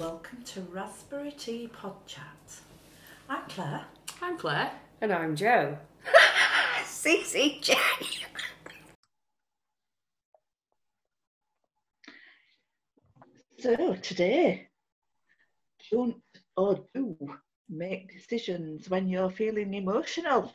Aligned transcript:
Welcome 0.00 0.42
to 0.46 0.60
Raspberry 0.72 1.30
Tea 1.30 1.68
Pod 1.68 1.94
Chat. 2.04 2.24
I'm 3.28 3.48
Claire. 3.48 3.84
I'm 4.20 4.36
Claire. 4.36 4.72
And 5.00 5.12
I'm 5.12 5.36
Joe. 5.36 5.78
CCJ. 6.82 7.76
so 13.60 13.94
today, 14.02 14.66
don't 15.92 16.16
or 16.56 16.84
do 16.92 17.16
make 17.68 18.12
decisions 18.12 18.90
when 18.90 19.08
you're 19.08 19.30
feeling 19.30 19.74
emotional. 19.74 20.52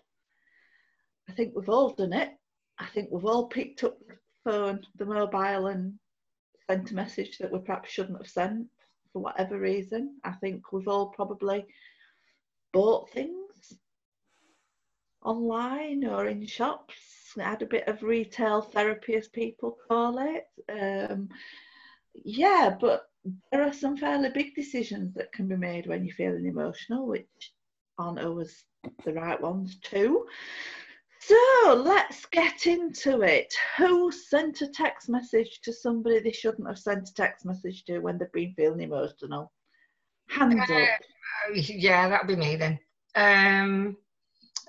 I 1.29 1.31
think 1.31 1.53
we've 1.55 1.69
all 1.69 1.91
done 1.93 2.11
it. 2.11 2.31
I 2.77 2.87
think 2.87 3.07
we've 3.09 3.23
all 3.23 3.47
picked 3.47 3.85
up 3.85 3.97
the 4.05 4.15
phone, 4.43 4.81
the 4.97 5.05
mobile, 5.05 5.67
and 5.67 5.93
sent 6.69 6.91
a 6.91 6.93
message 6.93 7.37
that 7.37 7.53
we 7.53 7.59
perhaps 7.59 7.89
shouldn't 7.89 8.17
have 8.17 8.29
sent 8.29 8.67
for 9.19 9.23
whatever 9.23 9.59
reason. 9.59 10.15
I 10.23 10.31
think 10.31 10.71
we've 10.71 10.87
all 10.87 11.07
probably 11.07 11.65
bought 12.73 13.09
things 13.11 13.77
online 15.23 16.05
or 16.05 16.27
in 16.27 16.45
shops, 16.45 16.95
had 17.37 17.61
a 17.61 17.67
bit 17.67 17.87
of 17.87 18.01
retail 18.01 18.61
therapy, 18.61 19.15
as 19.15 19.27
people 19.27 19.77
call 19.87 20.17
it. 20.19 20.47
Um, 20.71 21.29
yeah, 22.13 22.75
but 22.79 23.03
there 23.51 23.63
are 23.63 23.73
some 23.73 23.97
fairly 23.97 24.29
big 24.29 24.55
decisions 24.55 25.13
that 25.15 25.31
can 25.31 25.47
be 25.47 25.55
made 25.55 25.87
when 25.87 26.05
you're 26.05 26.15
feeling 26.15 26.45
emotional, 26.45 27.05
which 27.05 27.53
aren't 27.97 28.19
always 28.19 28.63
the 29.03 29.13
right 29.13 29.39
ones 29.39 29.77
too. 29.81 30.25
So 31.21 31.73
let's 31.85 32.25
get 32.27 32.65
into 32.65 33.21
it. 33.21 33.53
Who 33.77 34.11
sent 34.11 34.61
a 34.61 34.67
text 34.67 35.09
message 35.09 35.59
to 35.63 35.73
somebody 35.73 36.19
they 36.19 36.31
shouldn't 36.31 36.67
have 36.67 36.79
sent 36.79 37.09
a 37.09 37.13
text 37.13 37.45
message 37.45 37.83
to 37.85 37.99
when 37.99 38.17
they've 38.17 38.31
been 38.31 38.53
feeling 38.55 38.81
emotional? 38.81 39.51
Hands 40.29 40.55
Uh, 40.69 40.73
up. 40.73 40.99
yeah, 41.53 42.07
that'll 42.07 42.27
be 42.27 42.35
me 42.35 42.55
then. 42.55 42.79
Um, 43.15 43.97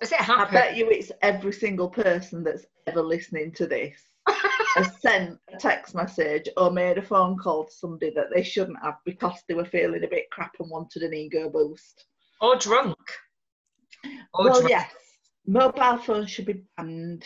has 0.01 0.13
it 0.13 0.29
I 0.29 0.51
bet 0.51 0.77
you 0.77 0.89
it's 0.91 1.13
every 1.23 1.53
single 1.53 1.89
person 1.89 2.43
that's 2.43 2.65
ever 2.87 3.03
listening 3.03 3.53
to 3.53 3.67
this 3.67 3.95
has 4.75 4.99
sent 5.01 5.39
a 5.53 5.59
text 5.59 5.95
message 5.95 6.49
or 6.57 6.71
made 6.71 6.97
a 6.99 7.03
phone 7.03 7.37
call 7.39 7.65
to 7.67 7.73
somebody 7.73 8.11
that 8.15 8.29
they 8.35 8.43
shouldn't 8.43 8.83
have 8.83 8.97
because 9.05 9.41
they 9.47 9.55
were 9.55 9.65
feeling 9.67 10.03
a 10.03 10.09
bit 10.09 10.31
crap 10.31 10.55
and 10.59 10.71
wanted 10.71 11.03
an 11.03 11.15
ego 11.15 11.49
boost. 11.51 12.07
Or 12.41 12.57
drunk. 12.57 12.97
Or 14.35 14.47
well, 14.47 14.55
drunk. 14.61 14.71
yes, 14.71 14.91
mobile 15.51 15.99
phones 15.99 16.31
should 16.31 16.47
be 16.47 16.63
banned 16.77 17.25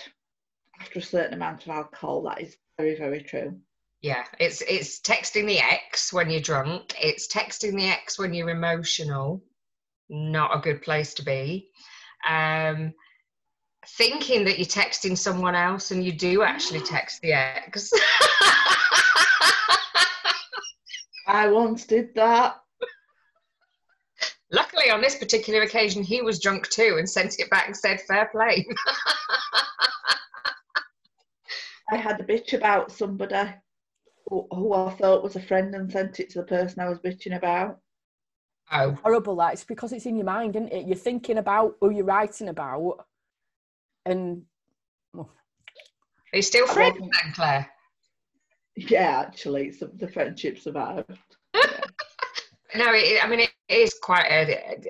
after 0.81 0.99
a 0.99 1.03
certain 1.03 1.35
amount 1.35 1.63
of 1.63 1.69
alcohol. 1.69 2.23
That 2.23 2.41
is 2.41 2.57
very, 2.79 2.97
very 2.97 3.23
true. 3.23 3.55
Yeah, 4.01 4.25
it's 4.39 4.63
it's 4.63 5.01
texting 5.01 5.47
the 5.47 5.59
ex 5.59 6.13
when 6.13 6.31
you're 6.31 6.41
drunk. 6.41 6.95
It's 7.01 7.29
texting 7.29 7.77
the 7.77 7.87
ex 7.87 8.19
when 8.19 8.35
you're 8.35 8.51
emotional. 8.51 9.43
Not 10.09 10.57
a 10.57 10.61
good 10.61 10.83
place 10.83 11.15
to 11.15 11.23
be. 11.25 11.69
Um, 12.29 12.93
thinking 13.87 14.45
that 14.45 14.59
you're 14.59 14.67
texting 14.67 15.17
someone 15.17 15.55
else 15.55 15.91
and 15.91 16.05
you 16.05 16.13
do 16.13 16.43
actually 16.43 16.81
text 16.87 17.21
the 17.23 17.33
ex. 17.33 17.91
I 21.27 21.49
once 21.49 21.87
did 21.87 22.15
that. 22.15 22.57
Luckily, 24.55 24.89
on 24.91 25.01
this 25.01 25.17
particular 25.17 25.63
occasion, 25.63 26.05
he 26.05 26.23
was 26.23 26.39
drunk 26.39 26.69
too 26.71 26.95
and 26.99 27.11
sent 27.11 27.41
it 27.41 27.51
back 27.51 27.67
and 27.67 27.77
said, 27.77 28.01
"Fair 28.03 28.27
play." 28.27 28.65
I 31.91 31.97
had 31.97 32.21
a 32.21 32.25
bitch 32.25 32.53
about 32.55 32.93
somebody 32.93 33.53
who, 34.29 34.47
who 34.53 34.73
I 34.73 34.91
thought 34.93 35.23
was 35.25 35.35
a 35.37 35.41
friend 35.41 35.75
and 35.75 35.91
sent 35.91 36.21
it 36.21 36.31
to 36.31 36.39
the 36.39 36.47
person 36.47 36.81
I 36.81 36.89
was 36.89 36.99
bitching 37.01 37.37
about. 37.37 37.81
oh, 38.73 38.93
Horrible 39.03 39.37
that. 39.37 39.55
It's 39.55 39.65
because 39.65 39.93
it's 39.93 40.07
in 40.07 40.17
your 40.17 40.25
mind, 40.25 40.57
isn't 40.57 40.73
it? 40.73 40.87
You're 40.87 40.97
thinking 40.97 41.39
about 41.39 41.77
who 41.81 41.91
you're 41.91 42.05
writing 42.05 42.49
about. 42.49 43.05
And 44.07 44.43
are 45.17 45.27
you 46.33 46.43
still 46.43 46.67
friends 46.67 46.95
wasn't- 47.01 47.15
then, 47.23 47.33
Claire? 47.35 47.71
Yeah, 48.77 49.25
actually, 49.27 49.73
some 49.73 49.93
the 49.97 50.09
friendship 50.09 50.59
survived. 50.59 51.19
No, 52.75 52.93
it, 52.93 53.25
I 53.25 53.29
mean 53.29 53.41
it 53.41 53.51
is 53.69 53.95
quite 54.03 54.27
a. 54.27 54.81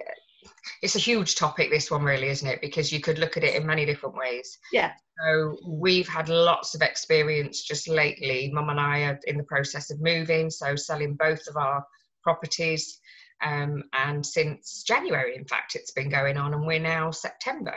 It's 0.83 0.97
a 0.97 1.01
huge 1.01 1.37
topic. 1.37 1.71
This 1.71 1.91
one 1.91 2.03
really, 2.03 2.29
isn't 2.29 2.49
it? 2.49 2.61
Because 2.61 2.93
you 2.93 3.01
could 3.01 3.19
look 3.19 3.37
at 3.37 3.45
it 3.45 3.55
in 3.55 3.67
many 3.67 3.85
different 3.85 4.17
ways. 4.17 4.59
Yeah. 4.73 4.93
So 5.23 5.57
we've 5.67 6.09
had 6.09 6.29
lots 6.29 6.75
of 6.75 6.83
experience 6.83 7.63
just 7.63 7.89
lately. 7.89 8.51
Mum 8.53 8.71
and 8.71 8.81
I 8.81 9.03
are 9.03 9.21
in 9.27 9.37
the 9.37 9.45
process 9.45 9.91
of 9.91 10.01
moving, 10.01 10.51
so 10.51 10.75
selling 10.75 11.15
both 11.15 11.47
of 11.47 11.57
our 11.57 11.85
properties. 12.23 13.01
Um, 13.43 13.85
and 13.93 14.25
since 14.25 14.83
January, 14.83 15.37
in 15.37 15.45
fact, 15.45 15.75
it's 15.75 15.93
been 15.93 16.09
going 16.09 16.37
on, 16.37 16.55
and 16.55 16.67
we're 16.67 16.81
now 16.81 17.11
September. 17.11 17.77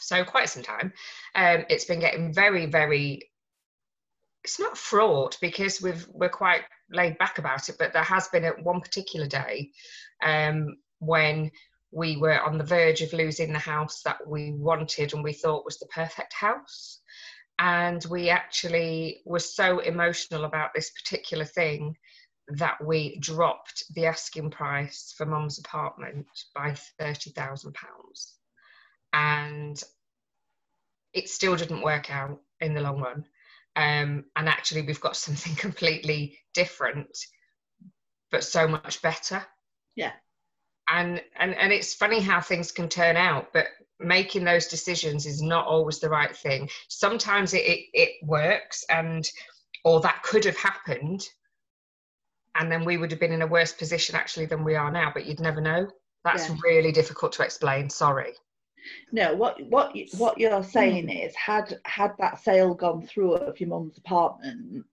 So 0.00 0.24
quite 0.24 0.48
some 0.48 0.62
time. 0.62 0.92
Um, 1.34 1.64
it's 1.68 1.84
been 1.84 2.00
getting 2.00 2.32
very, 2.32 2.66
very. 2.66 3.27
It's 4.44 4.60
not 4.60 4.78
fraught 4.78 5.36
because 5.40 5.82
we've 5.82 6.06
we're 6.08 6.28
quite 6.28 6.62
laid 6.90 7.18
back 7.18 7.38
about 7.38 7.68
it, 7.68 7.76
but 7.78 7.92
there 7.92 8.02
has 8.02 8.28
been 8.28 8.44
at 8.44 8.62
one 8.62 8.80
particular 8.80 9.26
day 9.26 9.70
um, 10.22 10.76
when 11.00 11.50
we 11.90 12.16
were 12.16 12.40
on 12.40 12.58
the 12.58 12.64
verge 12.64 13.00
of 13.02 13.12
losing 13.12 13.52
the 13.52 13.58
house 13.58 14.02
that 14.02 14.26
we 14.26 14.52
wanted 14.52 15.14
and 15.14 15.24
we 15.24 15.32
thought 15.32 15.64
was 15.64 15.78
the 15.78 15.86
perfect 15.86 16.32
house. 16.34 17.00
And 17.58 18.04
we 18.08 18.30
actually 18.30 19.22
were 19.24 19.40
so 19.40 19.80
emotional 19.80 20.44
about 20.44 20.70
this 20.74 20.90
particular 20.90 21.44
thing 21.44 21.96
that 22.48 22.82
we 22.84 23.18
dropped 23.18 23.84
the 23.94 24.06
asking 24.06 24.50
price 24.50 25.12
for 25.16 25.26
mum's 25.26 25.58
apartment 25.58 26.26
by 26.54 26.74
£30,000. 27.00 27.72
And 29.12 29.82
it 31.12 31.28
still 31.28 31.56
didn't 31.56 31.82
work 31.82 32.10
out 32.10 32.40
in 32.60 32.74
the 32.74 32.80
long 32.80 33.00
run. 33.00 33.24
Um, 33.76 34.24
and 34.36 34.48
actually, 34.48 34.82
we've 34.82 35.00
got 35.00 35.16
something 35.26 35.54
completely 35.56 36.38
different, 36.54 37.16
but 38.30 38.44
so 38.44 38.66
much 38.68 39.02
better. 39.02 39.44
Yeah. 39.94 40.12
And 40.90 41.22
and 41.36 41.54
and 41.54 41.72
it's 41.72 41.94
funny 41.94 42.20
how 42.20 42.40
things 42.40 42.72
can 42.72 42.88
turn 42.88 43.16
out, 43.16 43.52
but 43.52 43.66
making 44.00 44.44
those 44.44 44.68
decisions 44.68 45.26
is 45.26 45.42
not 45.42 45.66
always 45.66 46.00
the 46.00 46.08
right 46.08 46.34
thing. 46.34 46.68
Sometimes 46.88 47.52
it 47.52 47.58
it, 47.58 47.80
it 47.92 48.10
works, 48.22 48.84
and 48.88 49.28
or 49.84 50.00
that 50.00 50.22
could 50.22 50.44
have 50.44 50.56
happened, 50.56 51.28
and 52.54 52.72
then 52.72 52.84
we 52.84 52.96
would 52.96 53.10
have 53.10 53.20
been 53.20 53.32
in 53.32 53.42
a 53.42 53.46
worse 53.46 53.72
position 53.72 54.14
actually 54.16 54.46
than 54.46 54.64
we 54.64 54.76
are 54.76 54.90
now. 54.90 55.10
But 55.12 55.26
you'd 55.26 55.40
never 55.40 55.60
know. 55.60 55.90
That's 56.24 56.48
Yeah. 56.48 56.56
really 56.64 56.92
difficult 56.92 57.32
to 57.32 57.42
explain. 57.42 57.90
Sorry. 57.90 58.34
No, 59.12 59.34
what 59.34 59.60
what 59.68 59.94
what 60.16 60.38
you're 60.38 60.62
saying 60.62 61.08
is, 61.08 61.34
had 61.34 61.78
had 61.84 62.12
that 62.18 62.38
sale 62.42 62.74
gone 62.74 63.06
through 63.06 63.34
of 63.34 63.58
your 63.60 63.68
mum's 63.70 63.98
apartment, 63.98 64.84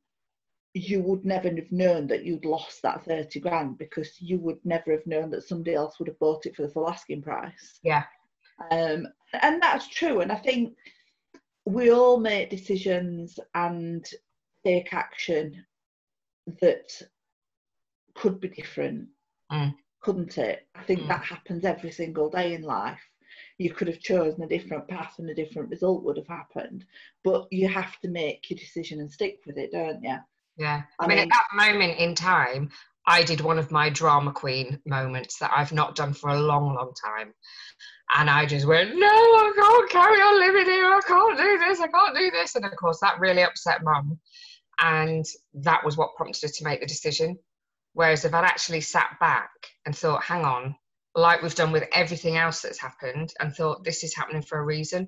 you 0.73 1.01
would 1.01 1.25
never 1.25 1.50
have 1.50 1.72
known 1.72 2.07
that 2.07 2.24
you'd 2.25 2.45
lost 2.45 2.81
that 2.81 3.03
thirty 3.06 3.40
grand 3.40 3.78
because 3.78 4.22
you 4.22 4.38
would 4.40 4.59
never 4.66 4.91
have 4.91 5.06
known 5.07 5.29
that 5.31 5.44
somebody 5.44 5.74
else 5.75 6.00
would 6.00 6.07
have 6.07 6.19
bought 6.19 6.45
it 6.45 6.56
for 6.56 6.63
the 6.63 6.69
full 6.69 6.90
asking 6.90 7.22
price. 7.22 7.79
Yeah. 7.84 8.03
Um, 8.72 9.07
and 9.41 9.62
that's 9.62 9.88
true. 9.88 10.22
And 10.22 10.31
I 10.31 10.35
think 10.35 10.75
we 11.66 11.91
all 11.91 12.18
make 12.19 12.50
decisions 12.50 13.40
and 13.53 14.06
take 14.66 14.94
action 14.94 15.66
that 16.62 16.91
could 18.13 18.40
be 18.40 18.47
different, 18.50 19.09
Mm. 19.51 19.75
couldn't 20.00 20.38
it? 20.38 20.68
I 20.75 20.84
think 20.84 21.01
Mm. 21.01 21.07
that 21.09 21.24
happens 21.24 21.66
every 21.66 21.91
single 21.91 22.29
day 22.29 22.53
in 22.53 22.62
life. 22.62 23.01
You 23.57 23.71
could 23.71 23.88
have 23.88 23.99
chosen 23.99 24.43
a 24.43 24.47
different 24.47 24.88
path 24.88 25.16
and 25.17 25.29
a 25.29 25.35
different 25.35 25.69
result 25.69 26.03
would 26.03 26.17
have 26.17 26.27
happened, 26.27 26.85
but 27.23 27.47
you 27.51 27.67
have 27.67 27.99
to 28.01 28.09
make 28.09 28.49
your 28.49 28.57
decision 28.57 28.99
and 28.99 29.11
stick 29.11 29.39
with 29.45 29.57
it, 29.57 29.71
don't 29.71 30.03
you? 30.03 30.17
Yeah. 30.57 30.83
I, 30.99 31.05
I 31.05 31.07
mean, 31.07 31.17
mean- 31.17 31.31
at 31.31 31.35
that 31.35 31.47
moment 31.53 31.99
in 31.99 32.15
time, 32.15 32.69
I 33.07 33.23
did 33.23 33.41
one 33.41 33.59
of 33.59 33.71
my 33.71 33.89
drama 33.89 34.31
queen 34.31 34.80
moments 34.85 35.38
that 35.38 35.51
I've 35.56 35.71
not 35.71 35.95
done 35.95 36.13
for 36.13 36.31
a 36.31 36.39
long, 36.39 36.74
long 36.74 36.91
time. 36.94 37.33
And 38.18 38.30
I 38.30 38.45
just 38.45 38.65
went, 38.65 38.95
no, 38.95 39.07
I 39.07 39.51
can't 39.56 39.91
carry 39.91 40.18
on 40.18 40.39
living 40.39 40.71
here. 40.71 40.85
I 40.85 41.01
can't 41.06 41.38
do 41.38 41.57
this. 41.59 41.80
I 41.80 41.88
can't 41.88 42.15
do 42.15 42.31
this. 42.31 42.56
And 42.56 42.65
of 42.65 42.75
course, 42.75 43.00
that 43.01 43.19
really 43.19 43.44
upset 43.44 43.83
mum. 43.83 44.19
And 44.80 45.25
that 45.53 45.85
was 45.85 45.97
what 45.97 46.15
prompted 46.15 46.41
her 46.44 46.53
to 46.53 46.63
make 46.63 46.81
the 46.81 46.88
decision. 46.88 47.38
Whereas 47.94 48.25
if 48.25 48.33
I'd 48.33 48.44
actually 48.44 48.81
sat 48.81 49.18
back 49.19 49.50
and 49.85 49.95
thought, 49.95 50.24
hang 50.24 50.44
on, 50.44 50.75
like 51.15 51.41
we've 51.41 51.56
done 51.56 51.71
with 51.71 51.85
everything 51.94 52.38
else 52.38 52.62
that's 52.62 52.79
happened, 52.79 53.33
and 53.39 53.53
thought, 53.53 53.83
this 53.83 54.03
is 54.03 54.15
happening 54.15 54.41
for 54.41 54.59
a 54.59 54.63
reason, 54.63 55.07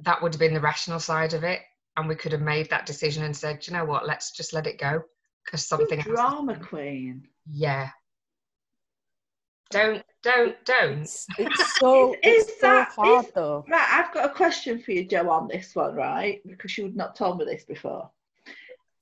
that 0.00 0.20
would 0.20 0.32
have 0.34 0.40
been 0.40 0.54
the 0.54 0.60
rational 0.60 0.98
side 0.98 1.34
of 1.34 1.44
it 1.44 1.60
and 1.96 2.08
we 2.08 2.14
could 2.14 2.32
have 2.32 2.40
made 2.40 2.70
that 2.70 2.86
decision 2.86 3.24
and 3.24 3.36
said, 3.36 3.66
you 3.66 3.72
know 3.72 3.84
what, 3.84 4.06
let's 4.06 4.32
just 4.32 4.52
let 4.52 4.66
it 4.66 4.78
go 4.78 5.02
because 5.44 5.66
something 5.66 5.98
else. 5.98 6.08
drama 6.08 6.58
queen. 6.58 7.28
Yeah. 7.50 7.90
Don't, 9.70 10.02
don't, 10.22 10.56
don't. 10.64 11.02
it's, 11.02 11.26
it's 11.38 11.78
so, 11.78 12.12
Is 12.14 12.18
it's 12.22 12.60
so 12.60 12.84
hard 12.84 13.26
is- 13.26 13.32
though. 13.34 13.64
Right, 13.68 13.88
I've 13.90 14.12
got 14.12 14.26
a 14.26 14.34
question 14.34 14.80
for 14.80 14.92
you, 14.92 15.04
Joe, 15.04 15.30
on 15.30 15.48
this 15.48 15.74
one, 15.74 15.94
right? 15.94 16.40
Because 16.46 16.76
you've 16.76 16.96
not 16.96 17.16
told 17.16 17.38
me 17.38 17.44
this 17.44 17.64
before. 17.64 18.10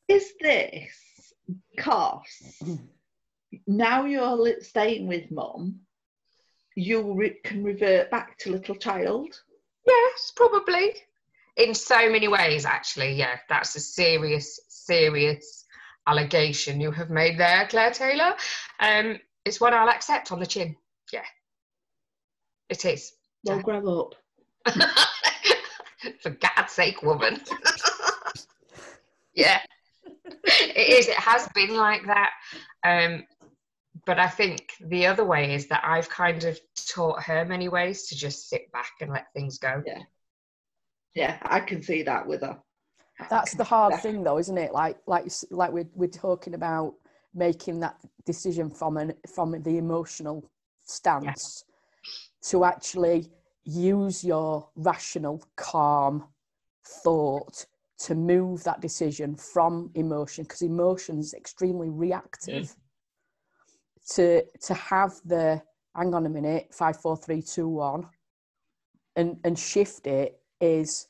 Is 0.08 0.32
this 0.40 1.32
because 1.76 2.60
now 3.66 4.04
you're 4.04 4.36
li- 4.36 4.60
staying 4.60 5.06
with 5.06 5.30
mum, 5.30 5.80
you 6.76 7.14
re- 7.14 7.38
can 7.44 7.62
revert 7.64 8.10
back 8.10 8.38
to 8.38 8.50
little 8.50 8.74
child. 8.76 9.28
Yes, 9.86 10.32
probably. 10.36 10.94
In 11.56 11.74
so 11.74 12.10
many 12.10 12.28
ways, 12.28 12.64
actually. 12.64 13.12
Yeah, 13.12 13.36
that's 13.48 13.74
a 13.76 13.80
serious, 13.80 14.60
serious 14.68 15.64
allegation 16.06 16.80
you 16.80 16.90
have 16.90 17.10
made 17.10 17.38
there, 17.38 17.66
Claire 17.68 17.90
Taylor. 17.90 18.34
Um, 18.78 19.18
it's 19.44 19.60
one 19.60 19.74
I'll 19.74 19.88
accept 19.88 20.32
on 20.32 20.38
the 20.40 20.46
chin. 20.46 20.76
Yeah, 21.12 21.24
it 22.68 22.84
is. 22.84 23.12
Well, 23.44 23.56
Yeah. 23.56 23.62
grow 23.62 24.00
up. 24.00 24.14
For 26.22 26.30
God's 26.30 26.72
sake, 26.72 27.02
woman. 27.02 27.40
yeah, 29.34 29.60
it 30.24 30.88
is. 30.98 31.08
It 31.08 31.16
has 31.16 31.48
been 31.54 31.76
like 31.76 32.02
that. 32.06 32.30
Um, 32.84 33.24
but 34.10 34.18
I 34.18 34.26
think 34.26 34.72
the 34.80 35.06
other 35.06 35.24
way 35.24 35.54
is 35.54 35.68
that 35.68 35.82
I've 35.84 36.08
kind 36.08 36.42
of 36.42 36.58
taught 36.74 37.22
her 37.22 37.44
many 37.44 37.68
ways 37.68 38.08
to 38.08 38.16
just 38.16 38.48
sit 38.48 38.72
back 38.72 38.90
and 39.00 39.12
let 39.12 39.32
things 39.32 39.56
go. 39.56 39.84
Yeah. 39.86 40.02
Yeah, 41.14 41.38
I 41.42 41.60
can 41.60 41.80
see 41.80 42.02
that 42.02 42.26
with 42.26 42.40
her. 42.40 42.58
That's 43.28 43.54
the 43.54 43.62
hard 43.62 43.92
that. 43.92 44.02
thing, 44.02 44.24
though, 44.24 44.38
isn't 44.38 44.58
it? 44.58 44.72
Like, 44.72 44.96
like, 45.06 45.26
like 45.52 45.70
we're 45.70 45.88
we're 45.94 46.08
talking 46.08 46.54
about 46.54 46.94
making 47.36 47.78
that 47.80 47.98
decision 48.26 48.68
from 48.68 48.96
an 48.96 49.14
from 49.32 49.52
the 49.62 49.78
emotional 49.78 50.50
stance 50.82 51.64
to 52.48 52.64
actually 52.64 53.30
use 53.62 54.24
your 54.24 54.68
rational, 54.74 55.40
calm 55.54 56.24
thought 57.04 57.64
to 57.98 58.16
move 58.16 58.64
that 58.64 58.80
decision 58.80 59.36
from 59.36 59.92
emotion, 59.94 60.42
because 60.42 60.62
emotion's 60.62 61.32
extremely 61.32 61.90
reactive. 61.90 62.64
Mm. 62.64 62.76
To 64.14 64.42
to 64.62 64.74
have 64.74 65.12
the 65.24 65.62
hang 65.94 66.14
on 66.14 66.26
a 66.26 66.28
minute, 66.28 66.68
five, 66.72 67.00
four, 67.00 67.16
three, 67.16 67.42
two, 67.42 67.68
one, 67.68 68.06
and 69.16 69.38
and 69.44 69.58
shift 69.58 70.06
it 70.06 70.40
is 70.60 71.06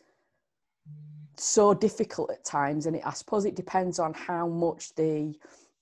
so 1.36 1.72
difficult 1.72 2.30
at 2.30 2.44
times 2.44 2.86
and 2.86 2.96
it, 2.96 3.02
i 3.06 3.10
suppose 3.12 3.44
it 3.46 3.56
depends 3.56 3.98
on 3.98 4.12
how 4.12 4.46
much 4.46 4.94
the 4.96 5.34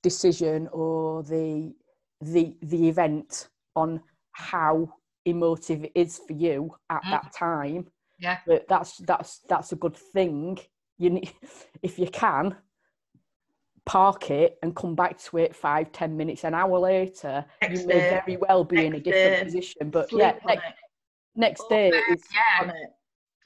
decision 0.03 0.69
or 0.73 1.23
the 1.25 1.75
the 2.21 2.57
the 2.63 2.89
event 2.89 3.49
on 3.75 4.01
how 4.33 4.89
emotive 5.25 5.85
it 5.85 5.93
is 5.95 6.21
for 6.27 6.33
you 6.33 6.75
at 6.91 7.03
Mm. 7.05 7.11
that 7.11 7.33
time 7.33 7.87
Yeah. 8.19 8.39
but 8.47 8.69
that's 8.69 8.99
that's 8.99 9.41
that's 9.49 9.73
a 9.73 9.77
good 9.77 9.97
thing 9.97 10.59
you 10.97 11.11
need 11.11 11.33
if 11.83 11.99
you 11.99 12.07
can 12.07 12.57
park 13.89 14.31
it 14.31 14.59
and 14.63 14.77
come 14.77 14.95
back 14.95 15.19
to 15.19 15.39
it 15.39 15.57
five 15.57 15.91
ten 15.93 16.15
minutes 16.17 16.45
an 16.45 16.55
hour 16.55 16.79
later 16.79 17.45
Next 17.63 17.81
you 17.81 17.87
may 17.87 17.95
day, 18.01 18.21
very 18.27 18.37
well 18.37 18.63
be 18.63 18.85
in 18.85 18.95
a 18.95 19.01
different 19.01 19.39
day, 19.39 19.45
position 19.45 19.91
but 19.91 20.13
yeah 20.13 20.35
next, 20.45 20.65
next 21.35 21.63
Oh, 21.65 21.69
day 21.71 21.89
Claire, 21.91 22.13
is 22.13 22.23
yeah, 22.35 22.63
on 22.65 22.71
it. 22.71 22.91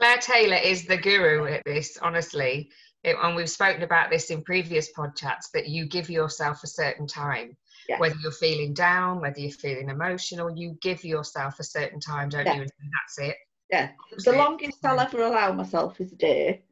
Claire 0.00 0.18
Taylor 0.18 0.56
is 0.56 0.84
the 0.84 0.96
guru 0.96 1.46
at 1.46 1.62
this, 1.64 1.96
honestly. 2.02 2.70
It, 3.04 3.16
and 3.22 3.36
we've 3.36 3.48
spoken 3.50 3.82
about 3.82 4.10
this 4.10 4.30
in 4.30 4.42
previous 4.42 4.92
podcasts 4.92 5.50
that 5.54 5.68
you 5.68 5.86
give 5.86 6.10
yourself 6.10 6.64
a 6.64 6.66
certain 6.68 7.06
time. 7.06 7.56
Yes. 7.88 8.00
Whether 8.00 8.16
you're 8.22 8.32
feeling 8.32 8.74
down, 8.74 9.20
whether 9.20 9.38
you're 9.40 9.50
feeling 9.52 9.90
emotional, 9.90 10.56
you 10.56 10.76
give 10.82 11.04
yourself 11.04 11.58
a 11.60 11.64
certain 11.64 12.00
time, 12.00 12.28
don't 12.28 12.46
Yeah. 12.46 12.54
you? 12.54 12.62
And 12.62 12.70
that's 12.70 13.18
it. 13.30 13.36
Yeah. 13.70 13.90
That's 14.10 14.24
The 14.24 14.32
it. 14.34 14.38
longest 14.38 14.84
I'll 14.84 14.98
ever 14.98 15.22
allow 15.22 15.52
myself 15.52 16.00
is 16.00 16.12
a 16.12 16.16
day, 16.16 16.62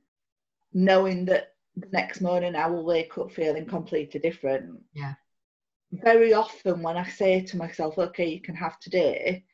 knowing 0.73 1.25
that 1.27 1.55
the 1.81 1.89
next 1.93 2.21
morning 2.21 2.55
I 2.55 2.67
will 2.67 2.85
wake 2.85 3.17
up 3.19 3.33
feeling 3.33 3.67
completely 3.67 4.21
different. 4.21 4.81
Yeah. 4.95 5.15
Very 5.93 6.33
often, 6.33 6.83
when 6.83 6.97
I 6.97 7.09
say 7.09 7.43
to 7.43 7.57
myself, 7.57 7.99
okay, 7.99 8.29
you 8.29 8.41
can 8.41 8.55
have 8.55 8.79
today 8.79 9.45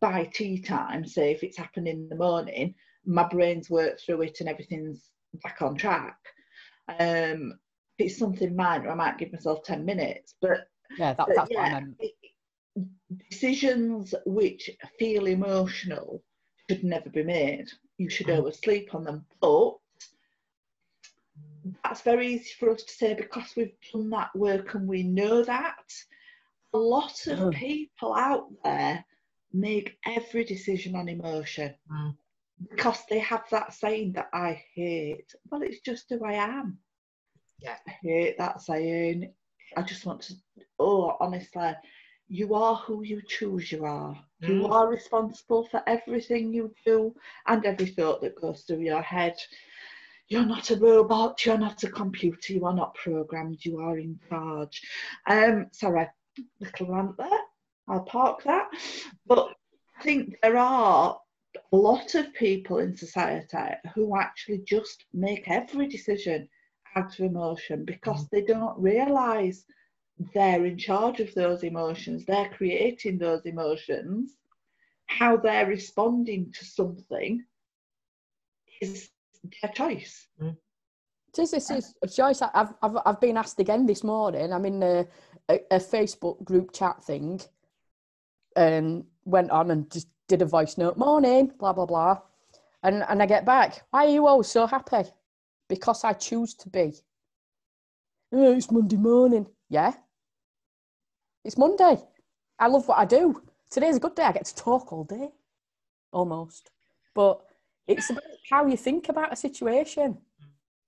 by 0.00 0.24
tea 0.24 0.60
time, 0.60 1.06
say 1.06 1.32
if 1.32 1.42
it's 1.42 1.56
happened 1.56 1.88
in 1.88 2.08
the 2.08 2.16
morning, 2.16 2.74
my 3.04 3.26
brain's 3.28 3.70
worked 3.70 4.02
through 4.02 4.22
it 4.22 4.40
and 4.40 4.48
everything's 4.48 5.10
back 5.42 5.62
on 5.62 5.76
track. 5.76 6.18
Um, 6.88 7.58
if 7.98 8.06
it's 8.06 8.18
something 8.18 8.54
minor, 8.54 8.90
I 8.90 8.94
might 8.94 9.18
give 9.18 9.32
myself 9.32 9.62
10 9.64 9.84
minutes, 9.84 10.34
but 10.40 10.68
yeah 10.98 11.14
that, 11.14 11.26
but 11.26 11.36
that's 11.36 11.50
what 11.50 11.66
i 11.66 11.72
meant 11.72 11.96
decisions 13.30 14.14
which 14.26 14.70
feel 14.98 15.26
emotional 15.26 16.22
should 16.68 16.84
never 16.84 17.08
be 17.10 17.22
made. 17.22 17.70
You 17.98 18.10
should 18.10 18.26
Mm. 18.26 18.38
always 18.38 18.58
sleep 18.58 18.94
on 18.94 19.04
them. 19.04 19.26
But 19.40 19.78
that's 21.82 22.02
very 22.02 22.28
easy 22.34 22.52
for 22.58 22.70
us 22.70 22.82
to 22.84 22.92
say 22.92 23.14
because 23.14 23.54
we've 23.56 23.74
done 23.92 24.10
that 24.10 24.34
work 24.34 24.74
and 24.74 24.86
we 24.88 25.02
know 25.02 25.42
that. 25.42 25.92
A 26.74 26.78
lot 26.78 27.26
of 27.26 27.38
Mm. 27.38 27.54
people 27.54 28.14
out 28.14 28.48
there 28.62 29.04
make 29.52 29.98
every 30.04 30.44
decision 30.44 30.94
on 30.94 31.08
emotion 31.08 31.74
Mm. 31.90 32.16
because 32.70 33.04
they 33.06 33.18
have 33.20 33.44
that 33.50 33.72
saying 33.72 34.12
that 34.12 34.28
I 34.32 34.62
hate. 34.74 35.34
Well, 35.50 35.62
it's 35.62 35.80
just 35.80 36.08
who 36.10 36.24
I 36.24 36.34
am. 36.34 36.78
Yeah. 37.60 37.78
I 37.86 37.90
hate 37.90 38.38
that 38.38 38.60
saying. 38.60 39.32
I 39.76 39.82
just 39.82 40.04
want 40.06 40.22
to, 40.22 40.34
oh, 40.78 41.16
honestly, 41.20 41.72
you 42.28 42.54
are 42.54 42.76
who 42.76 43.02
you 43.02 43.22
choose 43.26 43.72
you 43.72 43.84
are. 43.84 44.14
You 44.40 44.54
Mm. 44.68 44.70
are 44.70 44.88
responsible 44.88 45.66
for 45.68 45.82
everything 45.86 46.52
you 46.52 46.74
do 46.84 47.14
and 47.46 47.64
every 47.64 47.86
thought 47.86 48.20
that 48.20 48.40
goes 48.40 48.62
through 48.64 48.80
your 48.80 49.02
head. 49.02 49.36
You're 50.28 50.46
not 50.46 50.70
a 50.70 50.76
robot, 50.76 51.44
you're 51.44 51.58
not 51.58 51.84
a 51.84 51.90
computer, 51.90 52.52
you 52.52 52.64
are 52.66 52.74
not 52.74 52.94
programmed, 52.94 53.64
you 53.64 53.78
are 53.78 53.98
in 53.98 54.18
charge. 54.28 54.82
Um, 55.26 55.68
sorry, 55.72 56.08
little 56.60 56.88
rant 56.88 57.16
there. 57.16 57.40
I'll 57.88 58.00
park 58.00 58.42
that. 58.44 58.68
But 59.26 59.54
I 59.98 60.02
think 60.02 60.36
there 60.42 60.56
are 60.56 61.18
a 61.72 61.76
lot 61.76 62.14
of 62.14 62.34
people 62.34 62.78
in 62.78 62.96
society 62.96 63.56
who 63.94 64.18
actually 64.18 64.62
just 64.66 65.04
make 65.12 65.48
every 65.48 65.86
decision 65.86 66.48
out 66.96 67.18
of 67.18 67.20
emotion 67.20 67.84
because 67.84 68.28
they 68.28 68.42
don't 68.42 68.78
realise 68.78 69.64
they're 70.34 70.64
in 70.64 70.78
charge 70.78 71.20
of 71.20 71.34
those 71.34 71.62
emotions, 71.62 72.24
they're 72.24 72.48
creating 72.48 73.18
those 73.18 73.44
emotions, 73.44 74.36
how 75.06 75.36
they're 75.36 75.66
responding 75.66 76.52
to 76.52 76.64
something 76.64 77.44
is 78.80 79.10
their 79.62 79.72
choice. 79.72 80.28
Mm. 80.40 80.56
This, 81.34 81.50
this 81.50 81.70
is 81.70 81.94
Joyce. 82.14 82.40
Uh, 82.40 82.48
I've, 82.54 82.74
I've 82.82 82.96
I've 83.04 83.20
been 83.20 83.36
asked 83.36 83.60
again 83.60 83.84
this 83.84 84.02
morning. 84.02 84.52
I'm 84.52 84.64
in 84.64 84.82
a, 84.82 85.06
a, 85.50 85.60
a 85.70 85.78
Facebook 85.78 86.42
group 86.44 86.72
chat 86.72 87.04
thing, 87.04 87.40
and 88.56 89.04
went 89.24 89.50
on 89.50 89.70
and 89.70 89.90
just 89.90 90.08
did 90.28 90.40
a 90.42 90.46
voice 90.46 90.78
note. 90.78 90.96
Morning, 90.96 91.52
blah 91.58 91.74
blah 91.74 91.84
blah, 91.84 92.18
and 92.82 93.04
and 93.08 93.22
I 93.22 93.26
get 93.26 93.44
back. 93.44 93.82
Why 93.90 94.06
are 94.06 94.10
you 94.10 94.26
all 94.26 94.42
so 94.42 94.66
happy? 94.66 95.10
Because 95.68 96.04
I 96.04 96.14
choose 96.14 96.54
to 96.54 96.70
be. 96.70 96.94
"Oh, 98.32 98.52
it's 98.52 98.70
Monday 98.70 98.96
morning. 98.96 99.46
Yeah, 99.68 99.92
it's 101.44 101.58
Monday. 101.58 101.98
I 102.58 102.68
love 102.68 102.88
what 102.88 102.98
I 102.98 103.04
do. 103.04 103.42
Today's 103.70 103.96
a 103.96 104.00
good 104.00 104.14
day. 104.14 104.22
I 104.22 104.32
get 104.32 104.46
to 104.46 104.54
talk 104.54 104.90
all 104.90 105.04
day, 105.04 105.28
almost. 106.12 106.70
But 107.14 107.45
it's 107.86 108.10
about 108.10 108.22
how 108.50 108.66
you 108.66 108.76
think 108.76 109.08
about 109.08 109.32
a 109.32 109.36
situation. 109.36 110.18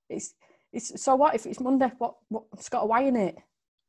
It's 0.08 0.34
it's 0.72 1.00
so 1.02 1.16
what 1.16 1.34
if 1.34 1.46
it's 1.46 1.60
Monday? 1.60 1.90
What 1.98 2.16
what? 2.28 2.44
It's 2.54 2.68
got 2.68 2.82
a 2.84 2.86
Y 2.86 3.02
in 3.02 3.16
it. 3.16 3.36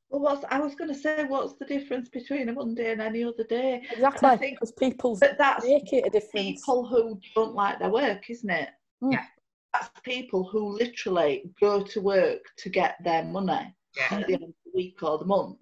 Well, 0.09 0.21
what's, 0.21 0.43
I 0.49 0.59
was 0.59 0.73
going 0.73 0.87
to 0.91 0.95
say, 0.99 1.25
what's 1.25 1.53
the 1.59 1.65
difference 1.65 2.09
between 2.09 2.49
a 2.49 2.53
Monday 2.53 2.91
and 2.91 2.99
any 2.99 3.23
other 3.23 3.43
day? 3.43 3.83
Exactly, 3.91 4.37
think- 4.37 4.57
because 4.59 4.71
people 4.71 5.15
But 5.19 5.37
that's 5.37 5.63
make 5.65 5.93
it 5.93 6.03
a 6.07 6.09
difference. 6.09 6.33
people 6.61 6.87
who 6.87 7.19
don't 7.35 7.53
like 7.53 7.77
their 7.77 7.91
work, 7.91 8.27
isn't 8.27 8.49
it? 8.49 8.69
Mm. 9.03 9.11
Yeah. 9.13 9.25
That's 9.71 9.91
people 10.03 10.45
who 10.51 10.75
literally 10.75 11.51
go 11.61 11.83
to 11.83 12.01
work 12.01 12.39
to 12.57 12.69
get 12.69 12.95
their 13.03 13.23
money 13.23 13.71
Yeah. 13.95 14.17
at 14.17 14.25
the 14.25 14.33
end 14.33 14.43
of 14.45 14.49
the 14.65 14.71
week 14.73 15.03
or 15.03 15.19
the 15.19 15.25
month 15.25 15.59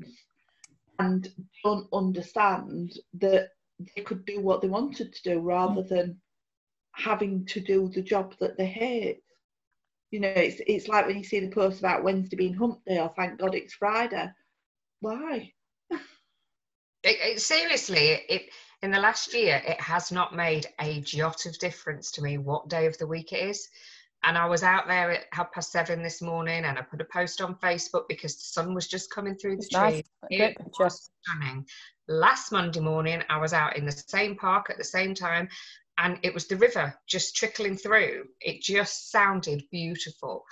and 0.99 1.27
don't 1.65 1.87
understand 1.91 2.97
that 3.15 3.49
they 3.97 4.01
could 4.03 4.25
do 4.25 4.39
what 4.39 4.61
they 4.61 4.69
wanted 4.69 5.11
to 5.13 5.23
do 5.23 5.39
rather 5.41 5.83
than 5.83 6.21
having 6.97 7.45
to 7.45 7.59
do 7.59 7.89
the 7.89 8.01
job 8.01 8.35
that 8.39 8.57
they 8.57 8.65
hate. 8.65 9.21
You 10.11 10.21
know, 10.21 10.29
it's 10.29 10.61
it's 10.65 10.87
like 10.87 11.05
when 11.05 11.17
you 11.17 11.23
see 11.23 11.39
the 11.39 11.49
post 11.49 11.79
about 11.79 12.03
Wednesday 12.03 12.37
being 12.37 12.53
hump 12.53 12.83
day 12.85 12.99
or 12.99 13.11
thank 13.15 13.39
God 13.39 13.55
it's 13.55 13.73
Friday. 13.73 14.29
Why? 15.01 15.53
It, 17.03 17.17
it, 17.21 17.41
seriously, 17.41 18.21
it 18.27 18.49
in 18.81 18.91
the 18.91 18.99
last 18.99 19.33
year, 19.33 19.61
it 19.65 19.79
has 19.81 20.11
not 20.11 20.35
made 20.35 20.67
a 20.79 21.01
jot 21.01 21.45
of 21.45 21.57
difference 21.59 22.11
to 22.11 22.21
me 22.21 22.37
what 22.37 22.69
day 22.69 22.85
of 22.85 22.97
the 22.97 23.07
week 23.07 23.33
it 23.33 23.49
is. 23.49 23.69
And 24.23 24.37
I 24.37 24.45
was 24.45 24.63
out 24.63 24.87
there 24.87 25.11
at 25.11 25.25
half 25.31 25.51
past 25.51 25.71
seven 25.71 26.01
this 26.01 26.21
morning, 26.21 26.65
and 26.65 26.77
I 26.77 26.81
put 26.81 27.01
a 27.01 27.05
post 27.05 27.41
on 27.41 27.55
Facebook 27.55 28.07
because 28.09 28.35
the 28.35 28.41
sun 28.41 28.73
was 28.73 28.87
just 28.87 29.11
coming 29.11 29.35
through 29.35 29.57
the 29.57 29.63
It's 29.63 29.73
nice. 29.73 30.01
tree. 30.29 30.37
It 30.39 30.57
was 30.79 31.11
stunning. 31.23 31.65
Last 32.07 32.51
Monday 32.51 32.79
morning, 32.79 33.21
I 33.29 33.37
was 33.37 33.53
out 33.53 33.77
in 33.77 33.85
the 33.85 33.91
same 33.91 34.35
park 34.35 34.69
at 34.69 34.77
the 34.77 34.83
same 34.83 35.13
time, 35.13 35.47
and 35.97 36.19
it 36.23 36.33
was 36.33 36.47
the 36.47 36.57
river 36.57 36.93
just 37.07 37.35
trickling 37.35 37.75
through. 37.77 38.25
It 38.41 38.61
just 38.61 39.11
sounded 39.11 39.63
beautiful. 39.71 40.45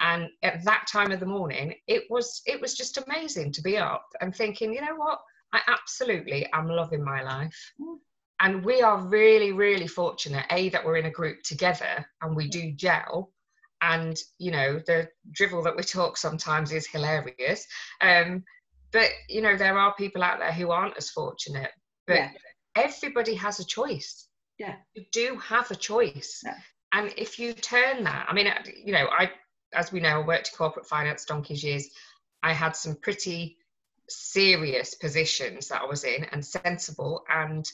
And 0.00 0.28
at 0.42 0.64
that 0.64 0.86
time 0.90 1.12
of 1.12 1.20
the 1.20 1.26
morning, 1.26 1.74
it 1.86 2.04
was 2.10 2.42
it 2.46 2.60
was 2.60 2.74
just 2.74 2.98
amazing 2.98 3.52
to 3.52 3.62
be 3.62 3.78
up 3.78 4.06
and 4.20 4.34
thinking, 4.34 4.74
you 4.74 4.80
know 4.80 4.96
what, 4.96 5.20
I 5.52 5.60
absolutely 5.68 6.48
am 6.52 6.68
loving 6.68 7.04
my 7.04 7.22
life. 7.22 7.72
Mm. 7.80 7.98
And 8.40 8.64
we 8.64 8.82
are 8.82 9.00
really, 9.06 9.52
really 9.52 9.86
fortunate, 9.86 10.44
A, 10.50 10.68
that 10.70 10.84
we're 10.84 10.96
in 10.96 11.06
a 11.06 11.10
group 11.10 11.42
together 11.44 12.04
and 12.22 12.34
we 12.34 12.48
do 12.48 12.72
gel. 12.72 13.32
And, 13.82 14.18
you 14.38 14.50
know, 14.50 14.80
the 14.84 15.08
drivel 15.30 15.62
that 15.62 15.76
we 15.76 15.84
talk 15.84 16.16
sometimes 16.16 16.72
is 16.72 16.86
hilarious. 16.88 17.64
Um, 18.00 18.42
but, 18.92 19.10
you 19.28 19.42
know, 19.42 19.56
there 19.56 19.78
are 19.78 19.94
people 19.94 20.24
out 20.24 20.40
there 20.40 20.52
who 20.52 20.72
aren't 20.72 20.96
as 20.96 21.10
fortunate. 21.10 21.70
But 22.08 22.16
yeah. 22.16 22.30
everybody 22.76 23.34
has 23.36 23.60
a 23.60 23.64
choice. 23.64 24.26
Yeah. 24.58 24.76
You 24.94 25.04
do 25.12 25.38
have 25.38 25.70
a 25.70 25.76
choice. 25.76 26.42
Yeah. 26.44 26.56
And 26.92 27.12
if 27.16 27.38
you 27.38 27.52
turn 27.52 28.04
that, 28.04 28.26
I 28.28 28.34
mean, 28.34 28.52
you 28.84 28.92
know, 28.92 29.08
I, 29.10 29.30
as 29.74 29.92
we 29.92 30.00
know, 30.00 30.20
I 30.20 30.26
worked 30.26 30.50
in 30.52 30.56
corporate 30.56 30.86
finance 30.86 31.24
donkey's 31.24 31.64
years. 31.64 31.88
I 32.42 32.52
had 32.52 32.76
some 32.76 32.96
pretty 32.96 33.56
serious 34.08 34.94
positions 34.94 35.68
that 35.68 35.82
I 35.82 35.86
was 35.86 36.04
in 36.04 36.24
and 36.24 36.44
sensible 36.44 37.24
and 37.28 37.70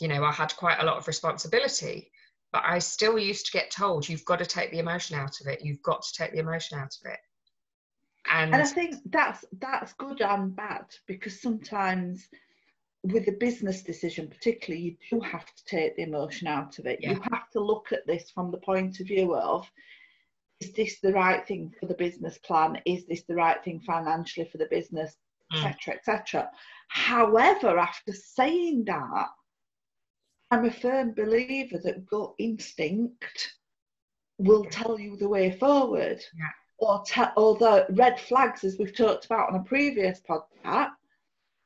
you 0.00 0.08
know 0.08 0.24
I 0.24 0.32
had 0.32 0.54
quite 0.56 0.78
a 0.80 0.84
lot 0.84 0.96
of 0.96 1.06
responsibility 1.06 2.10
but 2.52 2.62
I 2.64 2.78
still 2.78 3.18
used 3.18 3.46
to 3.46 3.52
get 3.52 3.70
told 3.70 4.08
you've 4.08 4.24
got 4.24 4.38
to 4.38 4.46
take 4.46 4.70
the 4.70 4.78
emotion 4.78 5.16
out 5.16 5.40
of 5.40 5.46
it 5.46 5.64
you've 5.64 5.82
got 5.82 6.02
to 6.02 6.12
take 6.12 6.32
the 6.32 6.38
emotion 6.38 6.78
out 6.78 6.94
of 7.02 7.10
it 7.10 7.18
and, 8.30 8.54
and 8.54 8.62
I 8.62 8.66
think 8.66 8.96
that's 9.06 9.44
that's 9.58 9.92
good 9.94 10.20
and 10.20 10.54
bad 10.54 10.86
because 11.06 11.40
sometimes 11.40 12.28
with 13.04 13.26
a 13.28 13.32
business 13.32 13.82
decision 13.82 14.28
particularly 14.28 14.82
you 14.82 14.96
do 15.10 15.20
have 15.20 15.46
to 15.46 15.64
take 15.64 15.96
the 15.96 16.02
emotion 16.02 16.46
out 16.46 16.78
of 16.78 16.86
it 16.86 16.98
yeah. 17.02 17.12
you 17.12 17.20
have 17.30 17.50
to 17.50 17.60
look 17.60 17.92
at 17.92 18.06
this 18.06 18.30
from 18.30 18.50
the 18.50 18.58
point 18.58 19.00
of 19.00 19.06
view 19.06 19.34
of 19.34 19.68
is 20.60 20.72
this 20.72 21.00
the 21.00 21.12
right 21.12 21.46
thing 21.46 21.72
for 21.80 21.86
the 21.86 21.94
business 21.94 22.38
plan 22.38 22.80
is 22.86 23.04
this 23.06 23.24
the 23.24 23.34
right 23.34 23.62
thing 23.64 23.80
financially 23.80 24.48
for 24.50 24.58
the 24.58 24.68
business 24.70 25.16
etc., 25.52 25.74
mm. 25.74 25.96
etc. 25.96 26.50
However, 26.88 27.78
after 27.78 28.12
saying 28.12 28.84
that, 28.84 29.28
I'm 30.50 30.66
a 30.66 30.70
firm 30.70 31.14
believer 31.14 31.78
that 31.78 32.06
gut 32.06 32.34
instinct 32.38 33.54
will 34.38 34.64
tell 34.66 34.98
you 34.98 35.16
the 35.16 35.28
way 35.28 35.52
forward. 35.52 36.22
Yeah. 36.38 36.48
Or, 36.78 37.02
te- 37.04 37.32
or 37.36 37.56
the 37.56 37.86
red 37.90 38.18
flags, 38.18 38.64
as 38.64 38.76
we've 38.76 38.94
talked 38.94 39.26
about 39.26 39.48
on 39.48 39.60
a 39.60 39.62
previous 39.62 40.20
podcast, 40.20 40.90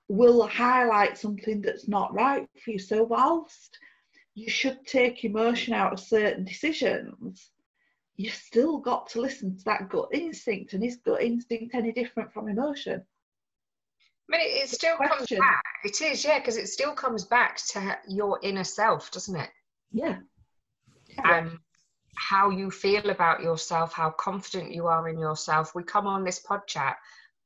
will 0.09 0.47
highlight 0.47 1.19
something 1.19 1.61
that's 1.61 1.89
not 1.89 2.15
right 2.15 2.49
for 2.63 2.71
you. 2.73 2.79
So, 2.79 3.03
whilst 3.03 3.79
you 4.35 4.49
should 4.49 4.87
take 4.87 5.25
emotion 5.25 5.75
out 5.75 5.93
of 5.93 6.01
certain 6.01 6.45
decisions, 6.45 7.51
you've 8.17 8.35
still 8.35 8.79
got 8.79 9.09
to 9.11 9.21
listen 9.21 9.57
to 9.57 9.65
that 9.65 9.89
gut 9.89 10.09
instinct. 10.13 10.73
And 10.73 10.85
is 10.85 10.97
gut 10.97 11.23
instinct 11.23 11.75
any 11.75 11.93
different 11.93 12.33
from 12.33 12.49
emotion? 12.49 13.03
I 14.29 14.37
mean, 14.37 14.41
it, 14.43 14.69
still 14.69 14.97
comes 14.97 15.29
back. 15.29 15.63
It 15.85 16.01
is, 16.01 16.25
yeah, 16.25 16.41
because 16.41 16.57
it 16.57 16.67
still 16.67 16.93
comes 16.93 17.25
back 17.25 17.59
to 17.69 17.97
your 18.09 18.41
inner 18.43 18.65
self, 18.65 19.11
doesn't 19.13 19.37
it? 19.37 19.51
Yeah. 19.93 20.19
And 21.25 21.49
um, 21.49 21.61
how 22.17 22.51
you 22.51 22.71
feel 22.71 23.11
about 23.11 23.43
yourself, 23.43 23.93
how 23.93 24.11
confident 24.11 24.73
you 24.73 24.87
are 24.87 25.09
in 25.09 25.19
yourself. 25.19 25.75
We 25.75 25.85
come 25.85 26.07
on 26.07 26.25
this 26.25 26.41
pod 26.41 26.63
chat 26.67 26.97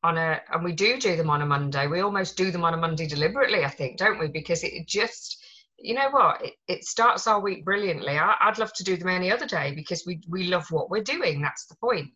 on 0.02 0.16
a, 0.19 0.40
and 0.52 0.64
we 0.64 0.73
do 0.73 0.99
do 0.99 1.16
them 1.16 1.30
on 1.30 1.42
a 1.42 1.47
Monday. 1.47 1.87
We 1.87 2.00
almost 2.00 2.37
do 2.37 2.50
them 2.50 2.64
on 2.64 2.75
a 2.75 2.78
Monday 2.78 3.07
deliberately, 3.07 3.64
I 3.64 3.69
think, 3.69 3.99
don't 3.99 4.19
we? 4.19 4.28
Because 4.28 4.64
it 4.64 4.87
just, 4.87 5.45
you 5.78 5.95
know 5.95 6.11
what, 6.11 6.45
it, 6.45 6.54
it 6.66 6.85
starts 6.85 7.26
our 7.26 7.40
week 7.40 7.64
brilliantly. 7.64 8.19
I, 8.19 8.49
would 8.49 8.59
love 8.59 8.73
to 8.75 8.85
do 8.85 8.97
them 8.97 9.09
any 9.09 9.30
other 9.30 9.47
day 9.47 9.75
because 9.75 10.04
we 10.07 10.21
we 10.28 10.45
love 10.45 10.66
what 10.71 10.90
we're 10.90 11.02
doing. 11.02 11.40
That's 11.40 11.66
the 11.66 11.76
point. 11.76 12.11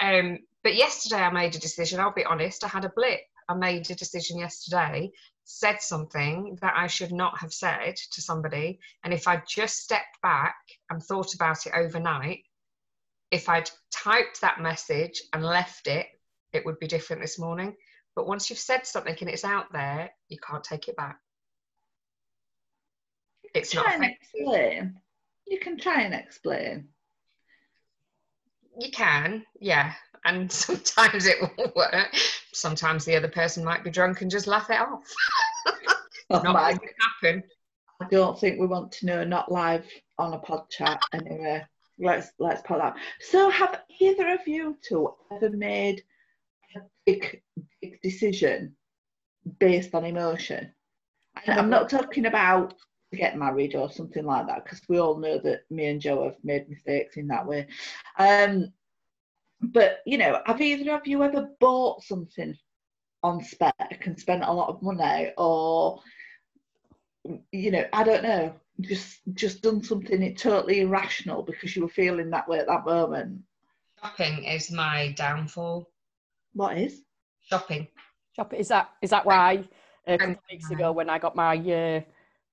Um, 0.00 0.38
but 0.62 0.74
yesterday 0.74 1.22
I 1.22 1.30
made 1.30 1.54
a 1.54 1.60
decision. 1.60 2.00
I'll 2.00 2.12
be 2.12 2.24
honest. 2.24 2.64
I 2.64 2.68
had 2.68 2.84
a 2.84 2.92
blip 2.94 3.20
I 3.48 3.54
made 3.54 3.90
a 3.90 3.94
decision 3.94 4.38
yesterday, 4.38 5.10
said 5.44 5.82
something 5.82 6.56
that 6.62 6.74
I 6.76 6.86
should 6.86 7.12
not 7.12 7.38
have 7.38 7.52
said 7.52 7.96
to 7.96 8.22
somebody, 8.22 8.80
and 9.04 9.12
if 9.12 9.26
I 9.28 9.42
just 9.46 9.78
stepped 9.78 10.20
back 10.22 10.56
and 10.88 11.02
thought 11.02 11.34
about 11.34 11.66
it 11.66 11.72
overnight, 11.74 12.44
if 13.30 13.48
I'd 13.48 13.70
typed 13.90 14.40
that 14.40 14.60
message 14.60 15.22
and 15.32 15.44
left 15.44 15.86
it, 15.86 16.06
it 16.52 16.64
would 16.64 16.78
be 16.78 16.86
different 16.86 17.22
this 17.22 17.38
morning. 17.38 17.74
But 18.14 18.26
once 18.26 18.50
you've 18.50 18.58
said 18.58 18.86
something 18.86 19.16
and 19.20 19.30
it's 19.30 19.44
out 19.44 19.72
there, 19.72 20.10
you 20.28 20.38
can't 20.38 20.64
take 20.64 20.88
it 20.88 20.96
back. 20.96 21.18
It's 23.54 23.74
not. 23.74 23.92
And 23.92 24.04
explain. 24.04 24.96
You 25.46 25.58
can 25.58 25.78
try 25.78 26.02
and 26.02 26.14
explain. 26.14 26.88
You 28.78 28.90
can, 28.90 29.44
yeah 29.60 29.92
and 30.24 30.50
sometimes 30.52 31.26
it 31.26 31.36
will 31.40 31.72
work. 31.74 32.14
Sometimes 32.52 33.04
the 33.04 33.16
other 33.16 33.28
person 33.28 33.64
might 33.64 33.84
be 33.84 33.90
drunk 33.90 34.22
and 34.22 34.30
just 34.30 34.46
laugh 34.46 34.70
it 34.70 34.80
off. 34.80 35.12
oh 36.30 36.42
not 36.42 36.54
my. 36.54 36.78
happen. 37.22 37.42
I 38.00 38.06
don't 38.10 38.38
think 38.38 38.58
we 38.58 38.66
want 38.66 38.92
to 38.92 39.06
know. 39.06 39.24
Not 39.24 39.50
live 39.50 39.86
on 40.18 40.34
a 40.34 40.38
pod 40.38 40.68
chat 40.70 41.02
anyway. 41.12 41.64
Let's 41.98 42.32
let's 42.38 42.62
put 42.62 42.78
that. 42.78 42.96
So, 43.20 43.48
have 43.50 43.82
either 44.00 44.32
of 44.32 44.46
you 44.46 44.76
two 44.86 45.14
ever 45.30 45.50
made 45.50 46.02
big 47.06 47.42
big 47.80 48.00
decision 48.02 48.76
based 49.58 49.94
on 49.94 50.04
emotion? 50.04 50.72
And 51.46 51.58
I'm 51.58 51.70
not 51.70 51.88
talking 51.88 52.26
about 52.26 52.74
get 53.16 53.36
married 53.36 53.74
or 53.74 53.90
something 53.90 54.24
like 54.24 54.46
that 54.46 54.64
because 54.64 54.80
we 54.88 54.98
all 54.98 55.18
know 55.18 55.38
that 55.38 55.70
me 55.70 55.86
and 55.86 56.00
Joe 56.00 56.24
have 56.24 56.36
made 56.42 56.68
mistakes 56.68 57.16
in 57.16 57.28
that 57.28 57.46
way. 57.46 57.66
Um, 58.18 58.72
but 59.60 60.00
you 60.06 60.18
know, 60.18 60.40
have 60.46 60.60
either 60.60 60.92
of 60.94 61.06
you 61.06 61.22
ever 61.22 61.50
bought 61.60 62.02
something 62.02 62.56
on 63.22 63.42
spec 63.44 64.02
and 64.04 64.18
spent 64.18 64.42
a 64.42 64.52
lot 64.52 64.68
of 64.68 64.82
money, 64.82 65.32
or 65.38 66.00
you 67.52 67.70
know, 67.70 67.84
I 67.92 68.02
don't 68.02 68.24
know, 68.24 68.54
just 68.80 69.20
just 69.34 69.62
done 69.62 69.82
something 69.82 70.34
totally 70.34 70.80
irrational 70.80 71.42
because 71.42 71.76
you 71.76 71.82
were 71.82 71.88
feeling 71.88 72.30
that 72.30 72.48
way 72.48 72.58
at 72.58 72.66
that 72.66 72.84
moment? 72.84 73.42
Shopping 74.00 74.44
is 74.44 74.72
my 74.72 75.14
downfall. 75.16 75.88
What 76.54 76.78
is 76.78 77.02
shopping? 77.40 77.88
Shopping 78.34 78.60
is 78.60 78.68
that 78.68 78.90
is 79.02 79.10
that 79.10 79.26
why 79.26 79.64
a 80.06 80.18
couple 80.18 80.34
of 80.34 80.38
weeks 80.50 80.70
ago 80.70 80.92
when 80.92 81.10
I 81.10 81.18
got 81.18 81.36
my 81.36 81.56
uh, 81.56 82.00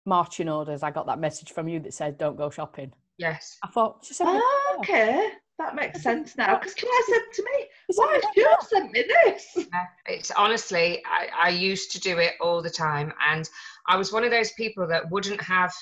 marching 0.05 0.49
orders, 0.49 0.83
I 0.83 0.91
got 0.91 1.07
that 1.07 1.19
message 1.19 1.51
from 1.51 1.67
you 1.67 1.79
that 1.81 1.93
said 1.93 2.17
don't 2.17 2.37
go 2.37 2.49
shopping. 2.49 2.93
Yes. 3.17 3.57
I 3.63 3.67
thought 3.67 4.05
she 4.05 4.13
said. 4.13 4.27
Oh, 4.27 4.77
okay 4.79 5.31
that 5.59 5.75
makes 5.75 6.01
sense 6.01 6.35
now. 6.37 6.57
Because 6.57 6.73
Claire 6.73 6.91
said 7.07 7.33
to 7.33 7.43
me, 7.43 7.67
"Why 7.95 8.13
have 8.13 8.23
you 8.35 8.55
sent 8.67 8.91
me 8.91 9.03
this?" 9.25 9.67
It's 10.07 10.31
honestly, 10.31 11.03
I, 11.05 11.27
I 11.47 11.49
used 11.49 11.91
to 11.91 11.99
do 11.99 12.17
it 12.17 12.33
all 12.41 12.61
the 12.61 12.69
time, 12.69 13.13
and 13.29 13.47
I 13.87 13.97
was 13.97 14.11
one 14.11 14.23
of 14.23 14.31
those 14.31 14.51
people 14.53 14.87
that 14.87 15.11
wouldn't 15.11 15.41
have 15.41 15.73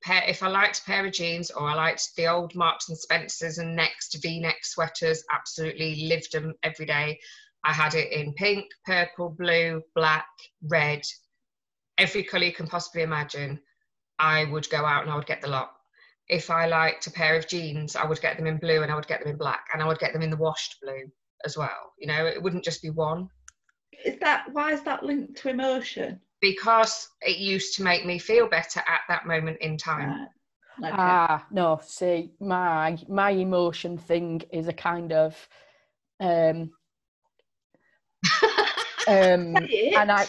pair, 0.00 0.22
if 0.26 0.42
I 0.42 0.48
liked 0.48 0.78
a 0.78 0.84
pair 0.84 1.04
of 1.04 1.12
jeans 1.12 1.50
or 1.50 1.68
I 1.68 1.74
liked 1.74 2.14
the 2.16 2.28
old 2.28 2.54
Marks 2.54 2.88
and 2.88 2.96
Spencers 2.96 3.58
and 3.58 3.74
Next 3.74 4.16
V-neck 4.22 4.64
sweaters, 4.64 5.24
absolutely 5.32 6.06
lived 6.06 6.32
them 6.32 6.54
every 6.62 6.86
day. 6.86 7.18
I 7.66 7.72
had 7.72 7.94
it 7.94 8.12
in 8.12 8.32
pink, 8.34 8.66
purple, 8.84 9.30
blue, 9.30 9.82
black, 9.94 10.28
red, 10.62 11.02
every 11.98 12.22
colour 12.22 12.44
you 12.44 12.52
can 12.52 12.68
possibly 12.68 13.02
imagine. 13.02 13.60
I 14.18 14.44
would 14.44 14.70
go 14.70 14.84
out 14.84 15.02
and 15.02 15.10
I 15.10 15.16
would 15.16 15.26
get 15.26 15.42
the 15.42 15.48
lot 15.48 15.76
if 16.28 16.50
I 16.50 16.66
liked 16.66 17.06
a 17.06 17.10
pair 17.10 17.36
of 17.36 17.46
jeans, 17.46 17.94
I 17.94 18.04
would 18.04 18.20
get 18.20 18.36
them 18.36 18.46
in 18.46 18.58
blue 18.58 18.82
and 18.82 18.90
I 18.90 18.94
would 18.94 19.06
get 19.06 19.20
them 19.20 19.28
in 19.30 19.36
black 19.36 19.66
and 19.72 19.82
I 19.82 19.86
would 19.86 19.98
get 19.98 20.12
them 20.12 20.22
in 20.22 20.30
the 20.30 20.36
washed 20.36 20.76
blue 20.82 21.10
as 21.44 21.56
well. 21.56 21.92
You 21.98 22.08
know, 22.08 22.26
it 22.26 22.42
wouldn't 22.42 22.64
just 22.64 22.82
be 22.82 22.90
one. 22.90 23.28
Is 24.04 24.18
that 24.20 24.46
why 24.52 24.72
is 24.72 24.82
that 24.82 25.04
linked 25.04 25.36
to 25.38 25.48
emotion? 25.50 26.20
Because 26.40 27.08
it 27.22 27.38
used 27.38 27.76
to 27.76 27.82
make 27.82 28.04
me 28.04 28.18
feel 28.18 28.48
better 28.48 28.80
at 28.80 29.00
that 29.08 29.26
moment 29.26 29.58
in 29.60 29.76
time. 29.76 30.10
Right. 30.10 30.28
Okay. 30.78 30.92
Ah, 30.92 31.46
no, 31.50 31.80
see, 31.82 32.32
my 32.38 32.98
my 33.08 33.30
emotion 33.30 33.96
thing 33.96 34.42
is 34.52 34.68
a 34.68 34.74
kind 34.74 35.12
of 35.12 35.48
um 36.20 36.70
um 39.08 39.56
and 39.56 40.12
I 40.12 40.26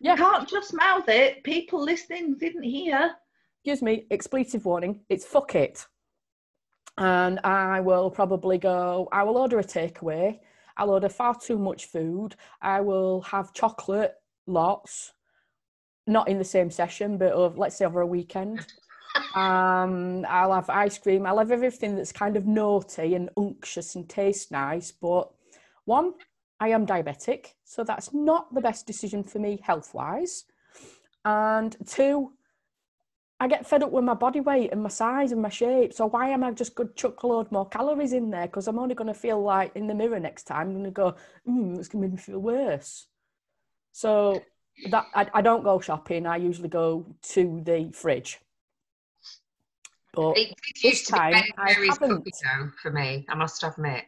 yeah. 0.00 0.12
You 0.12 0.16
can't 0.16 0.48
just 0.48 0.74
mouth 0.74 1.08
it. 1.08 1.42
People 1.44 1.82
listening 1.82 2.36
didn't 2.36 2.64
hear 2.64 3.14
excuse 3.64 3.80
me, 3.80 4.04
expletive 4.10 4.66
warning, 4.66 5.00
it's 5.08 5.24
fuck 5.24 5.54
it. 5.54 5.86
And 6.98 7.40
I 7.44 7.80
will 7.80 8.10
probably 8.10 8.58
go, 8.58 9.08
I 9.10 9.22
will 9.22 9.38
order 9.38 9.58
a 9.58 9.64
takeaway. 9.64 10.38
I'll 10.76 10.90
order 10.90 11.08
far 11.08 11.34
too 11.34 11.58
much 11.58 11.86
food. 11.86 12.36
I 12.60 12.82
will 12.82 13.22
have 13.22 13.54
chocolate 13.54 14.16
lots, 14.46 15.14
not 16.06 16.28
in 16.28 16.36
the 16.36 16.44
same 16.44 16.70
session, 16.70 17.16
but 17.16 17.32
of, 17.32 17.56
let's 17.56 17.76
say 17.76 17.86
over 17.86 18.02
a 18.02 18.06
weekend. 18.06 18.66
um, 19.34 20.26
I'll 20.28 20.52
have 20.52 20.68
ice 20.68 20.98
cream. 20.98 21.24
I'll 21.24 21.38
have 21.38 21.50
everything 21.50 21.96
that's 21.96 22.12
kind 22.12 22.36
of 22.36 22.46
naughty 22.46 23.14
and 23.14 23.30
unctuous 23.38 23.94
and 23.94 24.06
tastes 24.06 24.50
nice. 24.50 24.92
But 24.92 25.30
one, 25.86 26.12
I 26.60 26.68
am 26.68 26.86
diabetic, 26.86 27.54
so 27.64 27.84
that's 27.84 28.12
not 28.12 28.54
the 28.54 28.60
best 28.60 28.86
decision 28.86 29.24
for 29.24 29.38
me 29.38 29.60
health 29.62 29.92
wise. 29.92 30.44
And 31.24 31.76
two, 31.86 32.32
I 33.40 33.48
get 33.48 33.66
fed 33.66 33.82
up 33.82 33.90
with 33.90 34.04
my 34.04 34.14
body 34.14 34.40
weight 34.40 34.70
and 34.72 34.82
my 34.82 34.88
size 34.88 35.32
and 35.32 35.42
my 35.42 35.48
shape. 35.48 35.92
So 35.92 36.06
why 36.06 36.28
am 36.28 36.44
I 36.44 36.52
just 36.52 36.74
going 36.74 36.88
to 36.90 36.94
chuck 36.94 37.22
a 37.22 37.26
load 37.26 37.50
more 37.50 37.68
calories 37.68 38.12
in 38.12 38.30
there? 38.30 38.46
Because 38.46 38.68
I'm 38.68 38.78
only 38.78 38.94
going 38.94 39.12
to 39.12 39.14
feel 39.14 39.42
like 39.42 39.74
in 39.74 39.86
the 39.86 39.94
mirror 39.94 40.20
next 40.20 40.44
time, 40.44 40.68
I'm 40.68 40.72
going 40.72 40.84
to 40.84 40.90
go, 40.90 41.16
mm, 41.48 41.78
it's 41.78 41.88
going 41.88 42.02
to 42.02 42.08
make 42.08 42.12
me 42.12 42.22
feel 42.22 42.38
worse. 42.38 43.06
So 43.92 44.42
that 44.90 45.06
I, 45.14 45.26
I 45.34 45.42
don't 45.42 45.64
go 45.64 45.80
shopping. 45.80 46.26
I 46.26 46.36
usually 46.36 46.68
go 46.68 47.06
to 47.22 47.60
the 47.64 47.90
fridge. 47.92 48.40
But 50.12 50.38
It 50.38 50.54
this 50.82 51.06
time 51.06 51.34
I 51.58 51.72
haven't. 51.72 52.18
cookie 52.18 52.30
dough 52.42 52.70
for 52.80 52.90
me, 52.92 53.26
I 53.28 53.34
must 53.34 53.62
admit. 53.64 54.04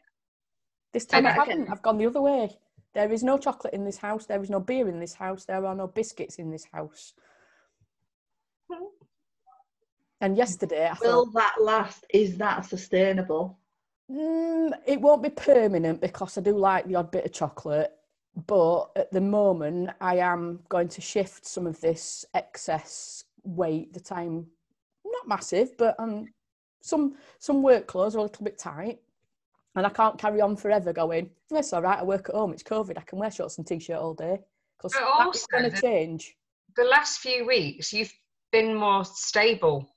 This 0.96 1.04
time 1.04 1.26
I 1.26 1.32
haven't. 1.32 1.68
I've 1.70 1.82
gone 1.82 1.98
the 1.98 2.06
other 2.06 2.22
way. 2.22 2.56
There 2.94 3.12
is 3.12 3.22
no 3.22 3.36
chocolate 3.36 3.74
in 3.74 3.84
this 3.84 3.98
house. 3.98 4.24
There 4.24 4.42
is 4.42 4.48
no 4.48 4.60
beer 4.60 4.88
in 4.88 4.98
this 4.98 5.12
house. 5.12 5.44
There 5.44 5.66
are 5.66 5.74
no 5.74 5.86
biscuits 5.86 6.36
in 6.36 6.50
this 6.50 6.64
house. 6.72 7.12
And 10.22 10.38
yesterday 10.38 10.88
I 10.88 10.94
thought, 10.94 11.04
Will 11.04 11.26
that 11.32 11.56
last? 11.60 12.06
Is 12.08 12.38
that 12.38 12.64
sustainable? 12.64 13.58
Mm, 14.10 14.72
it 14.86 14.98
won't 14.98 15.22
be 15.22 15.28
permanent 15.28 16.00
because 16.00 16.38
I 16.38 16.40
do 16.40 16.56
like 16.56 16.86
the 16.86 16.94
odd 16.94 17.10
bit 17.10 17.26
of 17.26 17.32
chocolate. 17.32 17.92
But 18.46 18.86
at 18.96 19.12
the 19.12 19.20
moment, 19.20 19.90
I 20.00 20.16
am 20.16 20.60
going 20.70 20.88
to 20.88 21.02
shift 21.02 21.44
some 21.44 21.66
of 21.66 21.78
this 21.82 22.24
excess 22.32 23.24
weight 23.44 23.92
that 23.92 24.10
I'm 24.10 24.46
not 25.04 25.28
massive, 25.28 25.76
but 25.76 25.94
um, 25.98 26.28
some 26.80 27.16
some 27.38 27.62
work 27.62 27.86
clothes 27.86 28.16
are 28.16 28.20
a 28.20 28.22
little 28.22 28.44
bit 28.44 28.58
tight, 28.58 29.00
and 29.76 29.86
I 29.86 29.90
can't 29.90 30.18
carry 30.18 30.40
on 30.40 30.56
forever 30.56 30.92
going. 30.92 31.30
That's 31.50 31.72
all 31.72 31.82
right. 31.82 31.98
I 31.98 32.02
work 32.02 32.28
at 32.28 32.34
home. 32.34 32.52
It's 32.52 32.62
COVID. 32.62 32.98
I 32.98 33.02
can 33.02 33.18
wear 33.18 33.30
shorts 33.30 33.58
and 33.58 33.66
t-shirt 33.66 33.98
all 33.98 34.14
day 34.14 34.40
because 34.76 34.92
that's 34.92 35.46
going 35.46 35.64
to 35.64 35.70
the- 35.70 35.80
change. 35.80 36.34
The 36.76 36.84
last 36.84 37.20
few 37.20 37.46
weeks, 37.46 37.92
you've 37.92 38.12
been 38.52 38.74
more 38.74 39.04
stable 39.04 39.88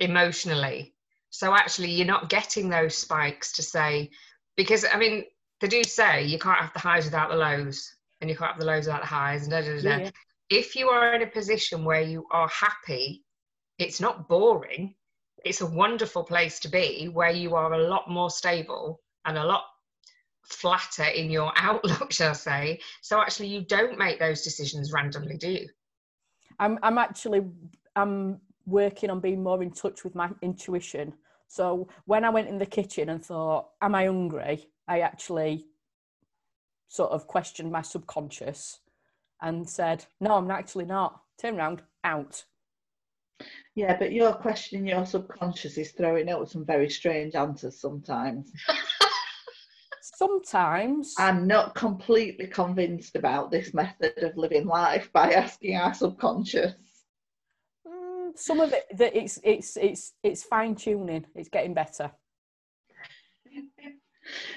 emotionally. 0.00 0.94
So 1.30 1.54
actually, 1.54 1.90
you're 1.90 2.06
not 2.06 2.28
getting 2.28 2.68
those 2.68 2.96
spikes 2.96 3.52
to 3.52 3.62
say, 3.62 4.10
because 4.56 4.84
I 4.90 4.96
mean, 4.96 5.24
they 5.60 5.68
do 5.68 5.84
say 5.84 6.24
you 6.24 6.38
can't 6.38 6.58
have 6.58 6.72
the 6.72 6.78
highs 6.80 7.04
without 7.04 7.30
the 7.30 7.36
lows, 7.36 7.88
and 8.20 8.28
you 8.28 8.36
can't 8.36 8.52
have 8.52 8.60
the 8.60 8.66
lows 8.66 8.86
without 8.86 9.02
the 9.02 9.06
highs, 9.06 9.42
and 9.42 9.52
da, 9.52 9.60
da, 9.60 9.76
da, 9.76 9.82
da. 9.82 9.88
Yeah, 9.88 9.98
yeah. 9.98 10.10
if 10.50 10.74
you 10.74 10.88
are 10.88 11.14
in 11.14 11.22
a 11.22 11.26
position 11.26 11.84
where 11.84 12.02
you 12.02 12.26
are 12.32 12.48
happy, 12.48 13.24
it's 13.78 14.00
not 14.00 14.28
boring. 14.28 14.94
It's 15.44 15.60
a 15.60 15.66
wonderful 15.66 16.24
place 16.24 16.58
to 16.60 16.68
be 16.68 17.08
where 17.12 17.30
you 17.30 17.54
are 17.54 17.72
a 17.72 17.88
lot 17.88 18.10
more 18.10 18.28
stable 18.28 19.00
and 19.24 19.38
a 19.38 19.44
lot 19.44 19.64
flatter 20.50 21.04
in 21.04 21.30
your 21.30 21.52
outlook, 21.56 22.12
shall 22.12 22.30
I 22.30 22.34
say. 22.34 22.80
So 23.02 23.20
actually, 23.20 23.48
you 23.48 23.62
don't 23.62 23.98
make 23.98 24.18
those 24.18 24.42
decisions 24.42 24.92
randomly, 24.92 25.36
do 25.36 25.50
you? 25.50 25.68
I'm 26.58 26.78
I'm 26.82 26.98
actually 26.98 27.42
I'm 27.96 28.40
working 28.66 29.10
on 29.10 29.20
being 29.20 29.42
more 29.42 29.62
in 29.62 29.70
touch 29.70 30.04
with 30.04 30.14
my 30.14 30.30
intuition. 30.42 31.14
So 31.48 31.88
when 32.04 32.24
I 32.24 32.30
went 32.30 32.48
in 32.48 32.58
the 32.58 32.66
kitchen 32.66 33.08
and 33.08 33.24
thought, 33.24 33.70
"Am 33.80 33.94
I 33.94 34.06
hungry?" 34.06 34.68
I 34.86 35.00
actually 35.00 35.66
sort 36.88 37.12
of 37.12 37.26
questioned 37.26 37.70
my 37.72 37.82
subconscious 37.82 38.80
and 39.40 39.68
said, 39.68 40.04
"No, 40.20 40.34
I'm 40.34 40.50
actually 40.50 40.84
not." 40.86 41.22
Turn 41.38 41.56
around, 41.56 41.82
out. 42.04 42.44
Yeah, 43.74 43.96
but 43.96 44.12
your 44.12 44.34
questioning 44.34 44.86
your 44.86 45.06
subconscious 45.06 45.78
is 45.78 45.92
throwing 45.92 46.28
out 46.28 46.50
some 46.50 46.66
very 46.66 46.90
strange 46.90 47.34
answers 47.34 47.80
sometimes. 47.80 48.52
Sometimes, 50.20 51.14
I'm 51.16 51.46
not 51.46 51.74
completely 51.74 52.46
convinced 52.46 53.16
about 53.16 53.50
this 53.50 53.72
method 53.72 54.18
of 54.18 54.36
living 54.36 54.66
life 54.66 55.10
by 55.14 55.32
asking 55.32 55.76
our 55.76 55.94
subconscious. 55.94 56.74
mm, 57.88 58.36
some 58.36 58.60
of 58.60 58.74
it 58.74 58.84
that 58.98 59.16
it's 59.16 59.40
it's 59.42 59.78
it's 59.78 60.12
it's 60.22 60.42
fine 60.42 60.74
tuning. 60.74 61.24
It's 61.34 61.48
getting 61.48 61.72
better. 61.72 62.10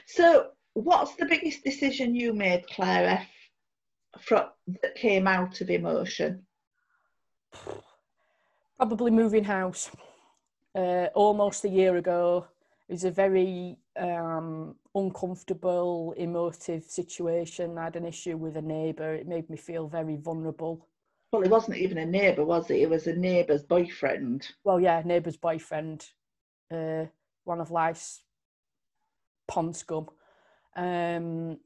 So, 0.06 0.50
what's 0.74 1.16
the 1.16 1.28
biggest 1.28 1.64
decision 1.64 2.14
you 2.14 2.34
made, 2.34 2.68
Claire 2.68 3.22
F, 3.22 4.22
from, 4.22 4.48
that 4.82 4.96
came 4.96 5.28
out 5.28 5.62
of 5.62 5.70
emotion? 5.70 6.46
probably 8.78 9.12
moving 9.12 9.46
house 9.46 9.90
uh, 10.76 11.08
almost 11.16 11.64
a 11.64 11.70
year 11.70 11.96
ago 11.96 12.48
it 12.90 12.94
was 12.94 13.04
a 13.06 13.12
very 13.12 13.78
um, 13.98 14.76
uncomfortable 14.94 16.14
emotive 16.18 16.84
situation. 16.84 17.78
I 17.78 17.86
had 17.86 17.96
an 17.96 18.06
issue 18.06 18.38
with 18.38 18.58
a 18.58 18.62
neighbour. 18.62 19.14
It 19.14 19.28
made 19.28 19.50
me 19.50 19.58
feel 19.58 19.88
very 19.88 20.18
vulnerable. 20.18 20.88
Well, 21.32 21.44
it 21.44 21.50
wasn't 21.50 21.78
even 21.78 21.98
a 21.98 22.06
neighbour, 22.06 22.44
was 22.46 22.70
it? 22.70 22.76
It 22.76 22.90
was 22.90 23.08
a 23.08 23.16
neighbour's 23.16 23.64
boyfriend. 23.64 24.48
well 24.64 24.80
yeah 24.80 25.02
neighbour's 25.04 25.38
boyfriend 25.38 26.06
uh, 26.72 27.06
one 27.44 27.60
of 27.62 27.72
life's 27.72 28.24
pond 29.48 29.76
scum. 29.76 30.08
Um, 30.76 31.58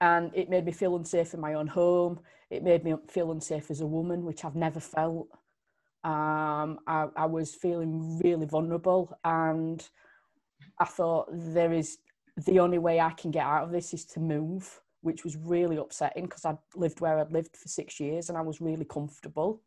and 0.00 0.30
it 0.34 0.50
made 0.50 0.64
me 0.64 0.72
feel 0.72 0.96
unsafe 0.96 1.34
in 1.34 1.40
my 1.40 1.54
own 1.54 1.66
home. 1.66 2.20
It 2.50 2.62
made 2.62 2.84
me 2.84 2.94
feel 3.08 3.32
unsafe 3.32 3.70
as 3.70 3.80
a 3.80 3.86
woman 3.86 4.24
which 4.24 4.44
i've 4.44 4.54
never 4.54 4.80
felt. 4.80 5.28
Um, 6.04 6.80
I, 6.86 7.08
I 7.16 7.26
was 7.26 7.54
feeling 7.54 8.20
really 8.22 8.46
vulnerable 8.46 9.16
and 9.24 9.86
i 10.78 10.84
thought 10.84 11.28
there 11.30 11.72
is 11.72 11.98
the 12.46 12.58
only 12.58 12.78
way 12.78 13.00
i 13.00 13.10
can 13.10 13.30
get 13.30 13.46
out 13.46 13.64
of 13.64 13.70
this 13.70 13.94
is 13.94 14.04
to 14.04 14.20
move 14.20 14.80
which 15.02 15.22
was 15.22 15.36
really 15.36 15.76
upsetting 15.76 16.24
because 16.24 16.44
i'd 16.44 16.58
lived 16.74 17.00
where 17.00 17.18
i'd 17.18 17.32
lived 17.32 17.56
for 17.56 17.68
six 17.68 18.00
years 18.00 18.28
and 18.28 18.38
i 18.38 18.40
was 18.40 18.60
really 18.60 18.84
comfortable. 18.84 19.60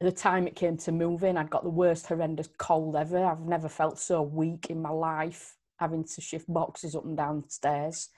The 0.00 0.10
time 0.10 0.48
it 0.48 0.56
came 0.56 0.76
to 0.78 0.90
moving 0.90 1.36
i'd 1.36 1.50
got 1.50 1.62
the 1.62 1.70
worst 1.70 2.06
horrendous 2.06 2.48
cold 2.58 2.96
ever. 2.96 3.24
I've 3.24 3.46
never 3.46 3.68
felt 3.68 4.00
so 4.00 4.22
weak 4.22 4.68
in 4.68 4.82
my 4.82 4.90
life 4.90 5.56
having 5.76 6.04
to 6.04 6.20
shift 6.20 6.52
boxes 6.52 6.94
up 6.94 7.04
and 7.04 7.16
down 7.16 7.48
stairs. 7.48 8.08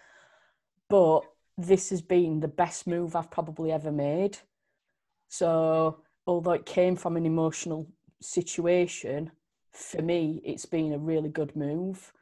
But 0.88 1.20
this 1.56 1.90
has 1.90 2.02
been 2.02 2.40
the 2.40 2.48
best 2.48 2.86
move 2.86 3.16
i've 3.16 3.30
probably 3.30 3.72
ever 3.72 3.92
made. 3.92 4.38
So 5.28 6.00
although 6.26 6.52
it 6.52 6.66
came 6.66 6.96
from 6.96 7.16
an 7.16 7.26
emotional 7.26 7.86
situation 8.20 9.30
for 9.76 10.02
me 10.02 10.40
it's 10.44 10.66
been 10.66 10.92
a 10.92 10.98
really 10.98 11.28
good 11.28 11.54
move 11.56 12.12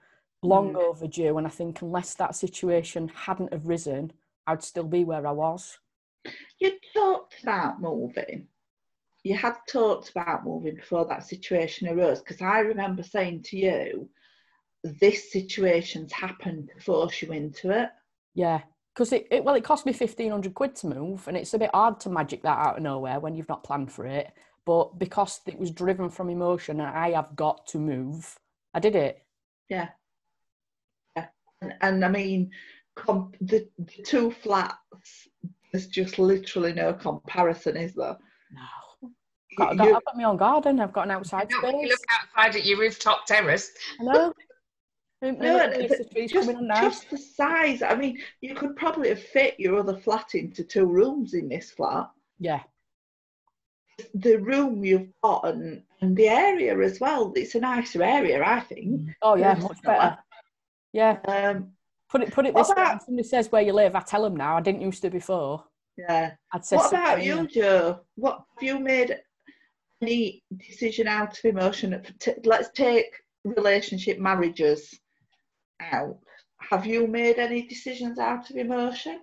long 0.43 0.73
Mm. 0.75 0.83
overdue 0.83 1.39
and 1.39 1.47
i 1.47 1.51
think 1.51 1.83
unless 1.83 2.15
that 2.15 2.35
situation 2.35 3.09
hadn't 3.15 3.53
have 3.53 3.67
risen 3.67 4.13
i'd 4.47 4.63
still 4.63 4.85
be 4.89 5.05
where 5.05 5.27
i 5.27 5.31
was 5.33 5.79
You 6.61 6.73
talked 6.95 7.35
about 7.43 7.81
moving. 7.81 8.47
You 9.25 9.37
had 9.37 9.57
talked 9.69 10.11
about 10.11 10.45
moving 10.45 10.77
before 10.77 11.05
that 11.07 11.25
situation 11.25 11.89
arose 11.89 12.21
because 12.21 12.41
I 12.41 12.61
remember 12.61 13.03
saying 13.03 13.43
to 13.45 13.57
you, 13.57 14.09
this 14.85 15.33
situation's 15.33 16.13
happened 16.13 16.71
to 16.75 16.83
force 16.85 17.23
you 17.23 17.33
into 17.33 17.71
it. 17.71 17.91
Yeah, 18.35 18.63
because 18.95 19.13
it, 19.13 19.27
it 19.31 19.45
well, 19.45 19.55
it 19.55 19.65
cost 19.65 19.87
me 19.87 19.93
fifteen 19.93 20.31
hundred 20.31 20.55
quid 20.55 20.75
to 20.77 20.87
move, 20.89 21.27
and 21.29 21.37
it's 21.37 21.55
a 21.55 21.59
bit 21.59 21.71
hard 21.75 22.01
to 22.01 22.11
magic 22.11 22.43
that 22.43 22.59
out 22.59 22.77
of 22.77 22.83
nowhere 22.83 23.21
when 23.21 23.35
you've 23.35 23.49
not 23.49 23.65
planned 23.65 23.93
for 23.93 24.07
it. 24.07 24.33
But 24.65 24.99
because 24.99 25.41
it 25.47 25.59
was 25.59 25.71
driven 25.73 26.09
from 26.09 26.31
emotion, 26.31 26.81
and 26.81 26.89
I 26.89 27.11
have 27.13 27.35
got 27.35 27.67
to 27.69 27.79
move, 27.79 28.39
I 28.75 28.81
did 28.81 28.95
it. 28.95 29.25
Yeah. 29.69 29.89
Yeah. 31.17 31.27
And, 31.61 31.75
and 31.81 32.05
I 32.05 32.09
mean, 32.09 32.51
com- 32.95 33.33
the, 33.41 33.69
the 33.79 34.03
two 34.05 34.31
flats, 34.31 35.29
there's 35.73 35.89
just 35.89 36.19
literally 36.19 36.73
no 36.73 36.93
comparison, 36.93 37.77
is 37.77 37.95
there? 37.95 38.17
No, 38.53 39.11
got, 39.57 39.71
I've 39.73 39.79
got, 39.79 39.87
you- 39.89 39.97
I've 39.97 40.05
got 40.05 40.17
my 40.17 40.25
own 40.25 40.37
garden. 40.37 40.81
I've 40.81 40.93
got 40.93 41.07
an 41.07 41.11
outside 41.13 41.49
No, 41.51 41.61
when 41.63 41.81
you 41.81 41.89
look 41.89 41.99
outside 42.37 42.57
at 42.57 42.65
your 42.65 42.79
rooftop 42.79 43.27
terrace, 43.27 43.71
I 44.01 44.05
know. 44.05 44.33
No, 45.23 45.31
No, 45.31 45.71
the 45.71 46.27
just, 46.27 46.35
coming 46.35 46.57
on 46.57 46.67
now. 46.67 46.83
just 46.83 47.09
the 47.09 47.17
size. 47.17 47.81
I 47.81 47.95
mean, 47.95 48.19
you 48.41 48.57
could 48.57 48.75
probably 48.75 49.09
have 49.11 49.23
fit 49.23 49.55
your 49.57 49.79
other 49.79 49.97
flat 49.97 50.35
into 50.35 50.65
two 50.65 50.85
rooms 50.85 51.35
in 51.35 51.49
this 51.49 51.71
flat. 51.71 52.11
Yeah, 52.41 52.63
The 54.15 54.37
room 54.37 54.85
you've 54.85 55.09
got 55.23 55.47
and, 55.49 55.83
and 56.01 56.17
the 56.17 56.29
area 56.29 56.79
as 56.81 57.01
well. 57.01 57.33
It's 57.37 57.55
a 57.55 57.61
nicer 57.61 58.03
area, 58.03 58.43
I 58.45 58.61
think. 58.61 59.11
Oh 59.23 59.35
yeah, 59.37 59.55
much 59.55 59.83
personally. 59.83 59.83
better. 59.99 60.19
Yeah, 60.93 61.19
Um, 61.27 61.73
put 62.11 62.23
it 62.23 62.33
put 62.33 62.47
it 62.47 62.55
What 62.55 62.63
this 62.63 62.69
way. 62.69 62.83
about- 62.83 62.91
When 62.93 63.01
somebody 63.01 63.29
says 63.29 63.51
where 63.53 63.63
you 63.63 63.73
live, 63.73 63.95
I 63.97 64.01
tell 64.01 64.23
them 64.23 64.37
now. 64.37 64.57
I 64.57 64.61
didn't 64.61 64.83
used 64.83 65.03
to 65.03 65.11
before. 65.11 65.65
yeah. 65.97 66.33
I'd 66.53 66.65
say. 66.65 66.77
What 66.77 66.93
about 66.93 67.23
you, 67.23 67.37
here. 67.47 67.47
Joe? 67.47 68.01
What 68.17 68.43
have 68.55 68.63
you 68.63 68.79
made 68.79 69.19
any 70.03 70.43
decision 70.57 71.07
out 71.09 71.39
of 71.39 71.45
emotion? 71.45 72.03
Let's 72.45 72.71
take 72.75 73.07
relationship 73.45 74.19
marriages 74.19 74.99
out. 75.81 76.19
Have 76.71 76.87
you 76.87 77.07
made 77.07 77.39
any 77.39 77.63
decisions 77.67 78.19
out 78.19 78.49
of 78.51 78.57
emotion? 78.57 79.21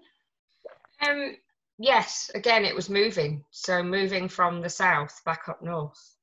Um, 1.07 1.35
yes, 1.79 2.29
again, 2.35 2.65
it 2.65 2.75
was 2.75 2.89
moving. 2.89 3.43
So 3.51 3.81
moving 3.81 4.27
from 4.27 4.61
the 4.61 4.69
south 4.69 5.21
back 5.25 5.47
up 5.47 5.63
north. 5.63 6.15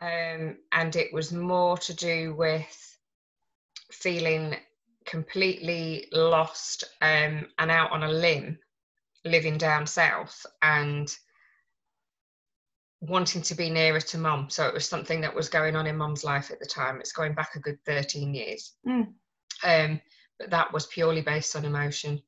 Um, 0.00 0.56
and 0.72 0.94
it 0.96 1.12
was 1.12 1.32
more 1.32 1.78
to 1.78 1.94
do 1.94 2.34
with 2.34 2.98
feeling 3.90 4.56
completely 5.04 6.08
lost 6.12 6.84
um, 7.00 7.46
and 7.58 7.70
out 7.70 7.90
on 7.90 8.02
a 8.02 8.08
limb 8.08 8.58
living 9.24 9.56
down 9.56 9.86
south 9.86 10.44
and 10.62 11.14
wanting 13.00 13.42
to 13.42 13.54
be 13.54 13.70
nearer 13.70 14.00
to 14.00 14.18
mum. 14.18 14.48
So 14.50 14.66
it 14.66 14.74
was 14.74 14.88
something 14.88 15.20
that 15.20 15.34
was 15.34 15.48
going 15.48 15.76
on 15.76 15.86
in 15.86 15.96
mum's 15.96 16.24
life 16.24 16.50
at 16.50 16.60
the 16.60 16.66
time. 16.66 16.98
It's 17.00 17.12
going 17.12 17.34
back 17.34 17.54
a 17.54 17.60
good 17.60 17.78
13 17.84 18.34
years. 18.34 18.74
Mm. 18.86 19.12
Um, 19.64 20.00
but 20.38 20.50
that 20.50 20.72
was 20.72 20.86
purely 20.86 21.20
based 21.20 21.56
on 21.56 21.64
emotion. 21.64 22.22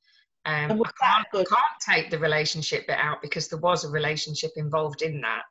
Um, 0.46 0.70
And 0.70 0.78
was 0.78 0.92
I, 1.00 1.22
can't, 1.32 1.48
can't 1.48 1.80
take 1.80 2.10
the 2.10 2.18
relationship 2.18 2.86
bit 2.86 2.98
out 2.98 3.22
because 3.22 3.48
there 3.48 3.58
was 3.58 3.84
a 3.84 3.90
relationship 3.90 4.52
involved 4.56 5.02
in 5.02 5.20
that. 5.22 5.42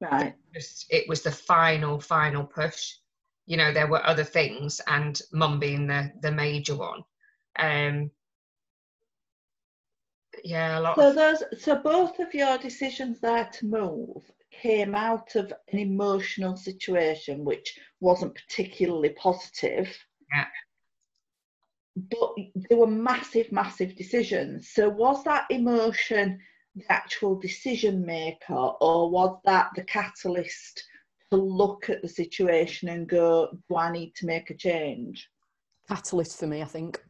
Right. 0.00 0.34
Just, 0.54 0.86
it 0.90 1.08
was 1.08 1.22
the 1.22 1.30
final, 1.30 2.00
final 2.00 2.44
push. 2.44 2.94
You 3.46 3.56
know, 3.56 3.72
there 3.72 3.88
were 3.88 4.04
other 4.06 4.24
things, 4.24 4.80
and 4.86 5.20
mum 5.32 5.58
being 5.58 5.86
the 5.86 6.12
the 6.22 6.30
major 6.30 6.76
one. 6.76 7.02
Um, 7.58 8.10
yeah, 10.44 10.78
a 10.78 10.80
lot. 10.80 10.96
So 10.96 11.10
of, 11.10 11.16
those, 11.16 11.42
so 11.58 11.76
both 11.76 12.20
of 12.20 12.32
your 12.34 12.56
decisions 12.58 13.20
there 13.20 13.48
to 13.52 13.66
move 13.66 14.30
came 14.52 14.94
out 14.94 15.34
of 15.34 15.52
an 15.72 15.78
emotional 15.78 16.56
situation 16.56 17.44
which 17.44 17.78
wasn't 18.00 18.34
particularly 18.34 19.10
positive. 19.10 19.88
Yeah. 20.32 20.46
But 21.96 22.34
they 22.68 22.74
were 22.74 22.86
massive, 22.86 23.52
massive 23.52 23.96
decisions. 23.96 24.70
So 24.70 24.88
was 24.88 25.24
that 25.24 25.46
emotion 25.50 26.40
the 26.74 26.84
actual 26.90 27.38
decision 27.38 28.04
maker, 28.04 28.54
or 28.54 29.10
was 29.10 29.38
that 29.44 29.70
the 29.74 29.84
catalyst 29.84 30.82
to 31.30 31.36
look 31.36 31.90
at 31.90 32.02
the 32.02 32.08
situation 32.08 32.88
and 32.88 33.08
go, 33.08 33.58
"Do 33.68 33.76
I 33.76 33.92
need 33.92 34.14
to 34.16 34.26
make 34.26 34.50
a 34.50 34.54
change?" 34.54 35.28
Catalyst 35.88 36.38
for 36.38 36.46
me, 36.46 36.62
I 36.62 36.66
think. 36.66 37.02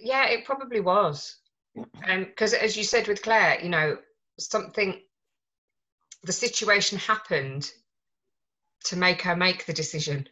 yeah, 0.00 0.26
it 0.26 0.44
probably 0.44 0.80
was. 0.80 1.38
Because 1.74 2.54
um, 2.54 2.60
as 2.60 2.76
you 2.76 2.84
said 2.84 3.08
with 3.08 3.22
Claire, 3.22 3.60
you 3.62 3.68
know, 3.68 3.98
something, 4.38 5.00
the 6.22 6.32
situation 6.32 6.98
happened 6.98 7.70
to 8.84 8.96
make 8.96 9.22
her 9.22 9.36
make 9.36 9.66
the 9.66 9.72
decision. 9.72 10.28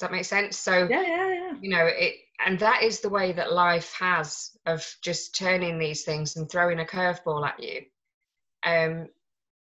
Does 0.00 0.08
that 0.08 0.12
make 0.12 0.24
sense? 0.24 0.56
So 0.56 0.88
Yeah, 0.88 1.02
yeah, 1.02 1.32
yeah. 1.34 1.52
you 1.60 1.68
know 1.68 1.84
it 1.84 2.14
and 2.44 2.58
that 2.60 2.82
is 2.82 3.00
the 3.00 3.10
way 3.10 3.32
that 3.32 3.52
life 3.52 3.92
has 3.98 4.56
of 4.64 4.82
just 5.02 5.34
turning 5.34 5.78
these 5.78 6.04
things 6.04 6.36
and 6.36 6.50
throwing 6.50 6.80
a 6.80 6.86
curveball 6.86 7.46
at 7.46 7.62
you 7.62 7.82
um 8.64 9.06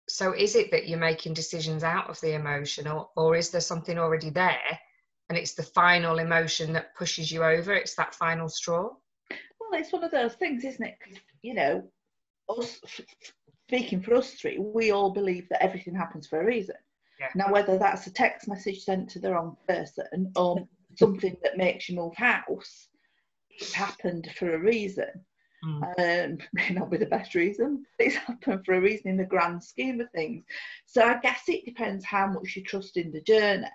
so 0.09 0.33
is 0.33 0.55
it 0.55 0.71
that 0.71 0.87
you're 0.87 0.99
making 0.99 1.35
decisions 1.35 1.83
out 1.83 2.09
of 2.09 2.21
the 2.21 2.35
emotion 2.35 2.87
or, 2.87 3.11
or 3.17 3.35
is 3.35 3.51
there 3.51 3.61
something 3.61 3.99
already 3.99 4.31
there 4.31 4.79
and 5.29 5.37
it's 5.37 5.55
the 5.55 5.63
final 5.65 6.21
emotion 6.21 6.73
that 6.73 6.95
pushes 6.95 7.33
you 7.33 7.43
over 7.43 7.75
it's 7.75 7.97
that 7.97 8.15
final 8.15 8.49
straw 8.49 8.89
Well, 9.59 9.81
it's 9.81 9.93
one 9.93 10.05
of 10.05 10.13
those 10.13 10.35
things, 10.35 10.65
isn't 10.65 10.87
it? 10.87 10.99
you 11.43 11.55
know, 11.55 11.83
us 12.49 12.81
speaking 13.67 14.01
for 14.01 14.15
us 14.15 14.31
three, 14.35 14.59
we 14.59 14.93
all 14.93 15.11
believe 15.11 15.49
that 15.49 15.63
everything 15.63 15.95
happens 15.95 16.27
for 16.29 16.41
a 16.41 16.45
reason. 16.45 16.77
Yeah. 17.21 17.29
Now, 17.35 17.53
whether 17.53 17.79
that's 17.79 18.07
a 18.07 18.13
text 18.13 18.49
message 18.49 18.85
sent 18.85 19.11
to 19.11 19.19
the 19.19 19.33
wrong 19.33 19.57
person 19.67 20.33
or 20.37 20.67
something 20.97 21.37
that 21.43 21.57
makes 21.57 21.89
you 21.89 21.97
move 21.97 22.15
house, 22.15 22.89
it's 23.51 23.73
happened 23.73 24.31
for 24.37 24.55
a 24.55 24.59
reason. 24.59 25.09
Mm. 25.65 25.83
Um, 25.99 26.39
may 26.53 26.71
not 26.71 26.91
be 26.91 26.99
the 26.99 27.07
best 27.07 27.35
reason, 27.35 27.85
but 27.97 28.07
it's 28.07 28.17
happened 28.17 28.65
for 28.65 28.75
a 28.75 28.81
reason 28.81 29.11
in 29.11 29.17
the 29.17 29.25
grand 29.25 29.63
scheme 29.63 30.01
of 30.01 30.11
things. 30.11 30.45
So 30.87 31.03
I 31.03 31.19
guess 31.19 31.43
it 31.49 31.65
depends 31.65 32.05
how 32.05 32.29
much 32.29 32.55
you 32.55 32.63
trust 32.63 32.97
in 32.97 33.11
the 33.11 33.21
journey 33.21 33.67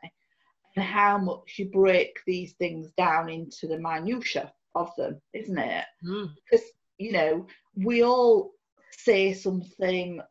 and 0.76 0.86
how 0.86 1.18
much 1.18 1.56
you 1.58 1.70
break 1.70 2.20
these 2.26 2.54
things 2.54 2.92
down 2.98 3.30
into 3.30 3.68
the 3.68 3.78
minutiae 3.78 4.52
of 4.76 4.92
them, 4.98 5.22
isn't 5.34 5.58
it? 5.58 5.86
Mm. 6.06 6.32
because 6.50 6.66
you 6.98 7.12
know 7.12 7.46
we 7.76 8.04
all 8.04 8.52
say 8.92 9.34
something 9.34 10.22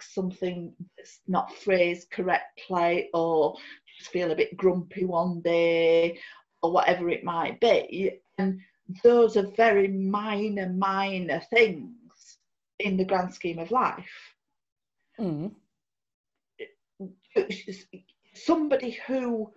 something 0.00 0.72
that's 0.96 1.20
not 1.26 1.52
phrased 1.52 2.10
correctly 2.10 3.08
or 3.14 3.56
just 3.98 4.10
feel 4.10 4.30
a 4.30 4.36
bit 4.36 4.56
grumpy 4.56 5.04
one 5.04 5.40
day 5.40 6.18
or 6.62 6.72
whatever 6.72 7.08
it 7.08 7.24
might 7.24 7.60
be 7.60 8.20
and 8.38 8.60
those 9.02 9.36
are 9.36 9.50
very 9.56 9.88
minor 9.88 10.68
minor 10.68 11.40
things 11.50 12.38
in 12.80 12.96
the 12.96 13.04
grand 13.04 13.32
scheme 13.32 13.58
of 13.58 13.70
life 13.70 14.34
Mm. 15.20 15.54
somebody 18.34 18.98
who 19.06 19.52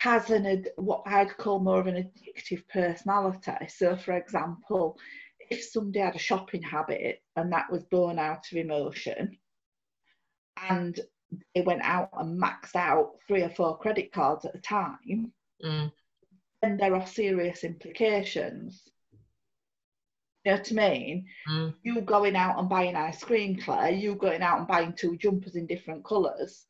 has 0.00 0.30
an 0.30 0.66
what 0.76 1.02
I'd 1.06 1.36
call 1.38 1.58
more 1.58 1.80
of 1.80 1.86
an 1.86 1.94
addictive 1.94 2.62
personality. 2.68 3.68
So, 3.68 3.96
for 3.96 4.12
example, 4.12 4.98
if 5.50 5.64
somebody 5.64 6.00
had 6.00 6.14
a 6.16 6.18
shopping 6.18 6.62
habit 6.62 7.22
and 7.36 7.52
that 7.52 7.70
was 7.70 7.84
born 7.84 8.18
out 8.18 8.46
of 8.50 8.56
emotion, 8.58 9.38
and 10.68 11.00
they 11.54 11.62
went 11.62 11.82
out 11.82 12.10
and 12.12 12.40
maxed 12.40 12.76
out 12.76 13.16
three 13.26 13.42
or 13.42 13.50
four 13.50 13.78
credit 13.78 14.12
cards 14.12 14.44
at 14.44 14.54
a 14.54 14.60
time, 14.60 15.32
Mm. 15.62 15.92
then 16.62 16.76
there 16.76 16.94
are 16.94 17.06
serious 17.06 17.64
implications. 17.64 18.88
You 20.44 20.52
know 20.52 20.58
what 20.58 20.72
I 20.72 20.74
mean? 20.74 21.26
Mm. 21.48 21.74
you 21.82 22.00
going 22.02 22.36
out 22.36 22.58
and 22.58 22.68
buying 22.68 22.96
ice 22.96 23.24
cream, 23.24 23.56
Claire, 23.56 23.90
you 23.92 24.14
going 24.14 24.42
out 24.42 24.58
and 24.58 24.68
buying 24.68 24.92
two 24.92 25.16
jumpers 25.16 25.56
in 25.56 25.66
different 25.66 26.04
colours 26.04 26.66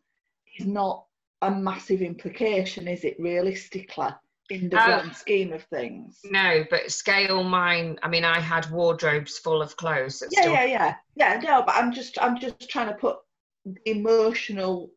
is 0.58 0.66
not 0.66 1.06
a 1.42 1.50
massive 1.50 2.00
implication, 2.02 2.86
is 2.88 3.04
it, 3.04 3.18
realistically, 3.18 4.08
in 4.50 4.68
the 4.68 4.76
Uh, 4.76 4.86
grand 4.86 5.14
scheme 5.14 5.52
of 5.52 5.62
things? 5.64 6.20
no 6.24 6.64
but 6.70 6.90
scale 6.90 7.42
mine 7.44 7.98
i 8.02 8.08
mean 8.08 8.24
i 8.24 8.40
had 8.40 8.70
wardrobes 8.70 9.38
full 9.38 9.62
of 9.62 9.76
clothes 9.76 10.18
that 10.20 10.32
Yeah, 10.32 10.40
still 10.40 10.52
yeah, 10.52 10.64
yeah. 10.64 10.94
Yeah, 11.16 11.40
no, 11.42 11.62
but 11.66 11.74
I'm 11.76 11.92
just 11.92 12.20
I'm 12.22 12.38
just 12.38 12.68
trying 12.70 12.88
to 12.88 12.94
put 12.94 13.16
the 13.64 13.76
emotional 13.90 14.90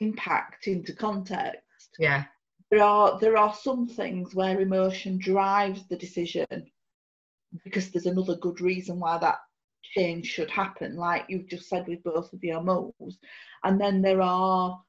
impact 0.00 0.66
into 0.66 0.92
context. 0.94 1.96
yeah 1.98 2.24
There 2.70 2.82
are 2.82 3.18
there 3.20 3.36
are 3.36 3.54
some 3.54 3.86
things 3.86 4.34
where 4.34 4.60
emotion 4.60 5.18
drives 5.18 5.86
the 5.88 5.96
decision 5.96 6.46
because 7.64 7.90
there's 7.90 8.06
another 8.06 8.36
good 8.36 8.60
reason 8.60 8.98
why 9.00 9.18
that 9.18 9.38
change 9.82 10.26
should 10.26 10.50
happen, 10.50 10.96
like 10.96 11.24
you've 11.28 11.48
just 11.48 11.68
said 11.68 11.86
with 11.88 12.02
both 12.02 12.32
of 12.32 12.42
your 12.42 12.62
moles. 12.62 13.18
And 13.64 13.80
then 13.80 14.02
there 14.02 14.20
are 14.22 14.82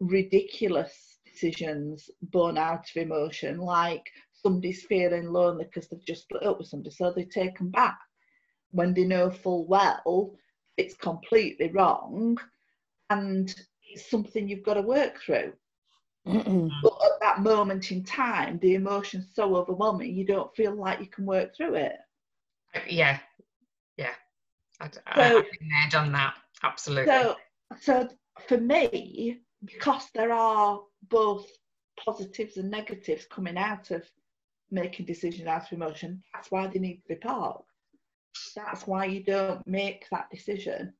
ridiculous 0.00 1.09
decisions 1.32 2.10
born 2.22 2.58
out 2.58 2.88
of 2.90 2.96
emotion, 3.02 3.58
like 3.58 4.06
somebody's 4.32 4.84
feeling 4.84 5.26
lonely 5.32 5.64
because 5.64 5.88
they've 5.88 6.04
just 6.04 6.22
split 6.22 6.42
up 6.42 6.58
with 6.58 6.68
somebody, 6.68 6.90
so 6.94 7.12
they 7.12 7.24
take 7.24 7.58
them 7.58 7.70
back 7.70 7.98
when 8.72 8.94
they 8.94 9.04
know 9.04 9.30
full 9.30 9.66
well 9.66 10.34
it's 10.76 10.94
completely 10.94 11.68
wrong 11.72 12.38
and 13.10 13.54
it's 13.90 14.08
something 14.08 14.48
you've 14.48 14.62
got 14.64 14.74
to 14.74 14.82
work 14.82 15.20
through. 15.20 15.52
Mm-mm. 16.26 16.70
But 16.82 16.92
at 17.04 17.20
that 17.20 17.40
moment 17.40 17.90
in 17.90 18.04
time, 18.04 18.58
the 18.62 18.74
emotion's 18.76 19.26
so 19.34 19.56
overwhelming, 19.56 20.14
you 20.14 20.24
don't 20.24 20.54
feel 20.54 20.74
like 20.74 21.00
you 21.00 21.06
can 21.06 21.26
work 21.26 21.54
through 21.56 21.74
it. 21.74 21.96
yeah 22.88 23.18
yeah 23.96 24.14
I, 24.80 24.84
I, 25.06 25.28
So- 25.30 25.38
i've 25.38 25.44
been 25.58 25.68
there 25.68 25.90
done 25.90 26.12
that 26.12 26.34
absolutely 26.62 27.12
So, 27.12 27.36
so 27.80 28.08
for 28.48 28.58
me, 28.58 29.40
because 29.64 30.08
there 30.14 30.32
are 30.32 30.80
both 31.08 31.46
positives 32.04 32.56
and 32.56 32.70
negatives 32.70 33.26
coming 33.26 33.56
out 33.56 33.90
of 33.90 34.04
making 34.70 35.06
decisions 35.06 35.46
out 35.46 35.66
of 35.66 35.72
emotion, 35.72 36.22
that's 36.32 36.50
why 36.50 36.66
they 36.66 36.78
need 36.78 36.96
to 37.02 37.08
be 37.08 37.14
parked. 37.16 37.64
That's 38.54 38.86
why 38.86 39.06
you 39.06 39.22
don't 39.22 39.66
make 39.66 40.06
that 40.10 40.30
decision 40.30 40.92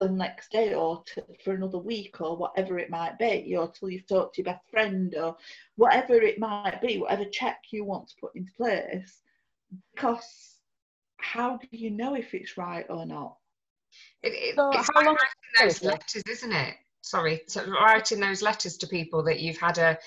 the 0.00 0.08
next 0.10 0.52
day 0.52 0.74
or 0.74 1.02
t- 1.12 1.22
for 1.44 1.54
another 1.54 1.78
week 1.78 2.20
or 2.20 2.36
whatever 2.36 2.78
it 2.78 2.90
might 2.90 3.18
be, 3.18 3.56
or 3.56 3.68
till 3.68 3.90
you've 3.90 4.06
talked 4.06 4.34
to 4.36 4.42
your 4.42 4.52
best 4.52 4.68
friend 4.70 5.14
or 5.16 5.36
whatever 5.76 6.14
it 6.14 6.38
might 6.38 6.80
be, 6.80 6.98
whatever 6.98 7.24
check 7.24 7.58
you 7.72 7.84
want 7.84 8.08
to 8.08 8.14
put 8.20 8.34
into 8.36 8.52
place. 8.52 9.22
Because 9.94 10.56
how 11.16 11.56
do 11.56 11.66
you 11.72 11.90
know 11.90 12.14
if 12.14 12.32
it's 12.32 12.56
right 12.56 12.86
or 12.88 13.06
not? 13.06 13.36
It, 14.22 14.28
it, 14.34 14.54
So 14.54 14.70
it's 14.70 14.88
how 14.94 15.00
like 15.00 15.06
long- 15.06 15.16
writing 15.16 15.66
those 15.66 15.76
sorry, 15.78 15.92
letters, 15.94 16.22
isn't 16.28 16.52
it? 16.52 16.74
Sorry, 17.00 17.40
so 17.48 17.64
writing 17.70 18.20
those 18.20 18.42
letters 18.42 18.76
to 18.78 18.86
people 18.86 19.22
that 19.24 19.40
you've 19.40 19.58
had 19.58 19.78
a, 19.78 19.98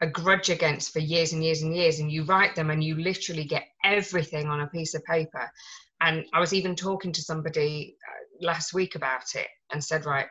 a 0.00 0.06
grudge 0.06 0.50
against 0.50 0.92
for 0.92 0.98
years 0.98 1.32
and 1.32 1.42
years 1.42 1.62
and 1.62 1.74
years, 1.74 2.00
and 2.00 2.10
you 2.10 2.24
write 2.24 2.54
them 2.54 2.70
and 2.70 2.82
you 2.82 2.96
literally 2.96 3.44
get 3.44 3.64
everything 3.84 4.48
on 4.48 4.60
a 4.60 4.66
piece 4.66 4.94
of 4.94 5.04
paper. 5.04 5.50
And 6.00 6.24
I 6.32 6.40
was 6.40 6.52
even 6.52 6.74
talking 6.74 7.12
to 7.12 7.22
somebody 7.22 7.96
uh, 8.08 8.46
last 8.46 8.72
week 8.72 8.94
about 8.94 9.34
it 9.34 9.46
and 9.72 9.82
said, 9.82 10.06
right, 10.06 10.26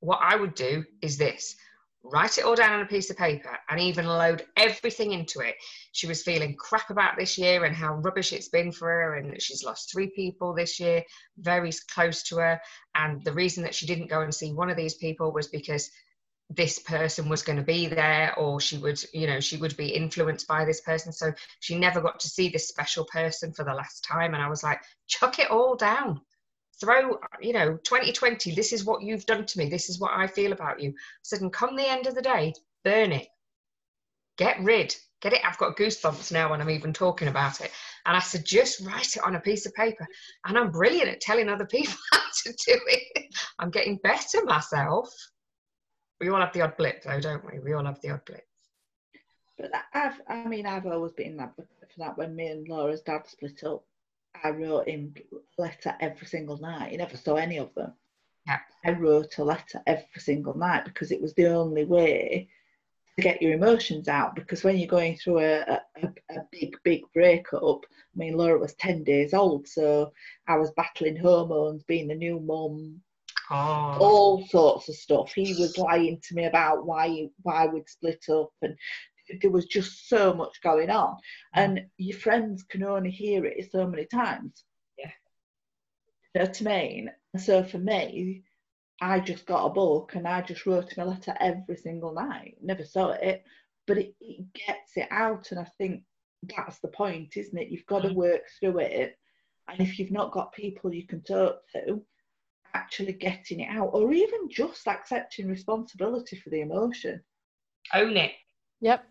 what 0.00 0.20
I 0.22 0.36
would 0.36 0.54
do 0.54 0.84
is 1.02 1.18
this 1.18 1.54
write 2.02 2.38
it 2.38 2.44
all 2.44 2.54
down 2.54 2.72
on 2.72 2.80
a 2.80 2.86
piece 2.86 3.10
of 3.10 3.16
paper 3.16 3.58
and 3.68 3.80
even 3.80 4.06
load 4.06 4.46
everything 4.56 5.12
into 5.12 5.40
it. 5.40 5.56
She 5.92 6.06
was 6.06 6.22
feeling 6.22 6.56
crap 6.56 6.90
about 6.90 7.16
this 7.16 7.36
year 7.36 7.64
and 7.64 7.74
how 7.74 7.94
rubbish 7.94 8.32
it's 8.32 8.48
been 8.48 8.72
for 8.72 8.88
her, 8.88 9.14
and 9.16 9.40
she's 9.40 9.64
lost 9.64 9.92
three 9.92 10.10
people 10.10 10.54
this 10.54 10.80
year, 10.80 11.02
very 11.38 11.72
close 11.92 12.22
to 12.24 12.36
her. 12.36 12.60
And 12.94 13.22
the 13.24 13.32
reason 13.32 13.62
that 13.64 13.74
she 13.74 13.86
didn't 13.86 14.10
go 14.10 14.22
and 14.22 14.34
see 14.34 14.52
one 14.52 14.70
of 14.70 14.76
these 14.76 14.94
people 14.94 15.32
was 15.32 15.48
because 15.48 15.90
this 16.50 16.80
person 16.80 17.28
was 17.28 17.42
going 17.42 17.58
to 17.58 17.64
be 17.64 17.86
there 17.86 18.36
or 18.36 18.60
she 18.60 18.76
would 18.76 19.00
you 19.14 19.26
know 19.28 19.38
she 19.38 19.56
would 19.56 19.76
be 19.76 19.86
influenced 19.86 20.48
by 20.48 20.64
this 20.64 20.80
person 20.80 21.12
so 21.12 21.32
she 21.60 21.78
never 21.78 22.00
got 22.00 22.18
to 22.18 22.28
see 22.28 22.48
this 22.48 22.66
special 22.66 23.04
person 23.04 23.52
for 23.52 23.64
the 23.64 23.72
last 23.72 24.04
time 24.04 24.34
and 24.34 24.42
i 24.42 24.48
was 24.48 24.64
like 24.64 24.80
chuck 25.06 25.38
it 25.38 25.48
all 25.48 25.76
down 25.76 26.20
throw, 26.80 27.18
you 27.40 27.52
know, 27.52 27.76
2020, 27.76 28.54
this 28.54 28.72
is 28.72 28.84
what 28.84 29.02
you've 29.02 29.26
done 29.26 29.46
to 29.46 29.58
me, 29.58 29.68
this 29.68 29.88
is 29.88 30.00
what 30.00 30.12
I 30.14 30.26
feel 30.26 30.52
about 30.52 30.80
you. 30.80 30.90
I 30.90 30.94
said, 31.22 31.42
and 31.42 31.52
come 31.52 31.76
the 31.76 31.88
end 31.88 32.06
of 32.06 32.14
the 32.14 32.22
day, 32.22 32.54
burn 32.84 33.12
it. 33.12 33.28
Get 34.38 34.60
rid, 34.60 34.96
get 35.20 35.34
it. 35.34 35.44
I've 35.44 35.58
got 35.58 35.76
goosebumps 35.76 36.32
now 36.32 36.50
when 36.50 36.60
I'm 36.60 36.70
even 36.70 36.92
talking 36.92 37.28
about 37.28 37.60
it. 37.60 37.70
And 38.06 38.16
I 38.16 38.20
said, 38.20 38.44
just 38.44 38.84
write 38.86 39.16
it 39.16 39.22
on 39.22 39.36
a 39.36 39.40
piece 39.40 39.66
of 39.66 39.74
paper. 39.74 40.06
And 40.46 40.56
I'm 40.56 40.70
brilliant 40.70 41.10
at 41.10 41.20
telling 41.20 41.48
other 41.48 41.66
people 41.66 41.94
how 42.12 42.18
to 42.18 42.52
do 42.52 42.80
it. 42.86 43.34
I'm 43.58 43.70
getting 43.70 43.98
better 44.02 44.44
myself. 44.44 45.12
We 46.20 46.30
all 46.30 46.40
have 46.40 46.52
the 46.52 46.62
odd 46.62 46.76
blip, 46.76 47.02
though, 47.02 47.20
don't 47.20 47.44
we? 47.50 47.58
We 47.58 47.72
all 47.74 47.84
have 47.84 48.00
the 48.00 48.10
odd 48.10 48.24
blip. 48.24 48.44
But 49.58 49.72
I've, 49.92 50.20
I 50.26 50.46
mean, 50.46 50.66
I've 50.66 50.86
always 50.86 51.12
been 51.12 51.32
an 51.32 51.40
advocate 51.40 51.90
for 51.92 51.98
that. 51.98 52.16
When 52.16 52.34
me 52.34 52.46
and 52.46 52.66
Laura's 52.66 53.02
dad 53.02 53.26
split 53.26 53.62
up, 53.64 53.84
I 54.42 54.50
wrote 54.50 54.88
him 54.88 55.14
a 55.32 55.60
letter 55.62 55.94
every 56.00 56.26
single 56.26 56.58
night. 56.58 56.92
He 56.92 56.96
never 56.96 57.16
saw 57.16 57.36
any 57.36 57.58
of 57.58 57.74
them. 57.74 57.92
Yeah. 58.46 58.58
I 58.84 58.90
wrote 58.92 59.38
a 59.38 59.44
letter 59.44 59.82
every 59.86 60.06
single 60.18 60.56
night 60.56 60.84
because 60.84 61.12
it 61.12 61.20
was 61.20 61.34
the 61.34 61.46
only 61.46 61.84
way 61.84 62.48
to 63.16 63.22
get 63.22 63.42
your 63.42 63.52
emotions 63.52 64.08
out. 64.08 64.34
Because 64.34 64.64
when 64.64 64.78
you're 64.78 64.88
going 64.88 65.16
through 65.16 65.40
a, 65.40 65.80
a, 66.02 66.06
a 66.30 66.46
big, 66.50 66.76
big 66.84 67.02
breakup, 67.12 67.84
I 67.84 68.18
mean, 68.18 68.36
Laura 68.36 68.58
was 68.58 68.74
10 68.74 69.04
days 69.04 69.34
old, 69.34 69.68
so 69.68 70.12
I 70.48 70.56
was 70.56 70.70
battling 70.72 71.16
hormones, 71.16 71.82
being 71.84 72.10
a 72.10 72.14
new 72.14 72.40
mum, 72.40 73.02
Oh. 73.52 73.96
all 73.98 74.46
sorts 74.46 74.88
of 74.88 74.94
stuff. 74.94 75.32
He 75.34 75.56
was 75.58 75.76
lying 75.76 76.20
to 76.22 76.34
me 76.36 76.44
about 76.44 76.86
why 76.86 77.28
why 77.42 77.66
we'd 77.66 77.88
split 77.88 78.24
up, 78.30 78.52
and 78.62 78.76
there 79.40 79.50
was 79.50 79.66
just 79.66 80.08
so 80.08 80.34
much 80.34 80.60
going 80.62 80.90
on. 80.90 81.14
Mm. 81.14 81.18
And 81.54 81.80
your 81.98 82.18
friends 82.18 82.62
can 82.62 82.82
only 82.84 83.10
hear 83.10 83.44
it 83.44 83.70
so 83.70 83.86
many 83.86 84.06
times. 84.06 84.64
Yeah. 84.98 85.10
You 86.34 86.40
know 86.40 86.46
what 86.46 86.60
I 86.60 86.64
mean? 86.64 87.10
So 87.38 87.64
for 87.64 87.78
me, 87.78 88.42
I 89.00 89.20
just 89.20 89.46
got 89.46 89.66
a 89.66 89.70
book 89.70 90.14
and 90.14 90.28
I 90.28 90.42
just 90.42 90.66
wrote 90.66 90.92
him 90.92 91.06
a 91.06 91.10
letter 91.10 91.34
every 91.40 91.76
single 91.76 92.12
night. 92.12 92.56
Never 92.62 92.84
saw 92.84 93.10
it, 93.10 93.44
but 93.86 93.98
it, 93.98 94.14
it 94.20 94.46
gets 94.52 94.96
it 94.96 95.08
out. 95.10 95.50
And 95.50 95.60
I 95.60 95.66
think 95.78 96.02
that's 96.56 96.80
the 96.80 96.88
point, 96.88 97.36
isn't 97.36 97.58
it? 97.58 97.68
You've 97.68 97.86
got 97.86 98.02
to 98.02 98.08
mm. 98.08 98.14
work 98.14 98.42
through 98.58 98.78
it. 98.80 99.16
And 99.68 99.80
if 99.80 99.98
you've 99.98 100.10
not 100.10 100.32
got 100.32 100.52
people 100.52 100.92
you 100.92 101.06
can 101.06 101.22
talk 101.22 101.60
to, 101.72 102.02
actually 102.74 103.12
getting 103.12 103.60
it 103.60 103.68
out, 103.70 103.90
or 103.92 104.12
even 104.12 104.48
just 104.50 104.86
accepting 104.86 105.48
responsibility 105.48 106.36
for 106.36 106.50
the 106.50 106.60
emotion. 106.60 107.20
Own 107.94 108.16
it. 108.16 108.32
Yep. 108.80 109.04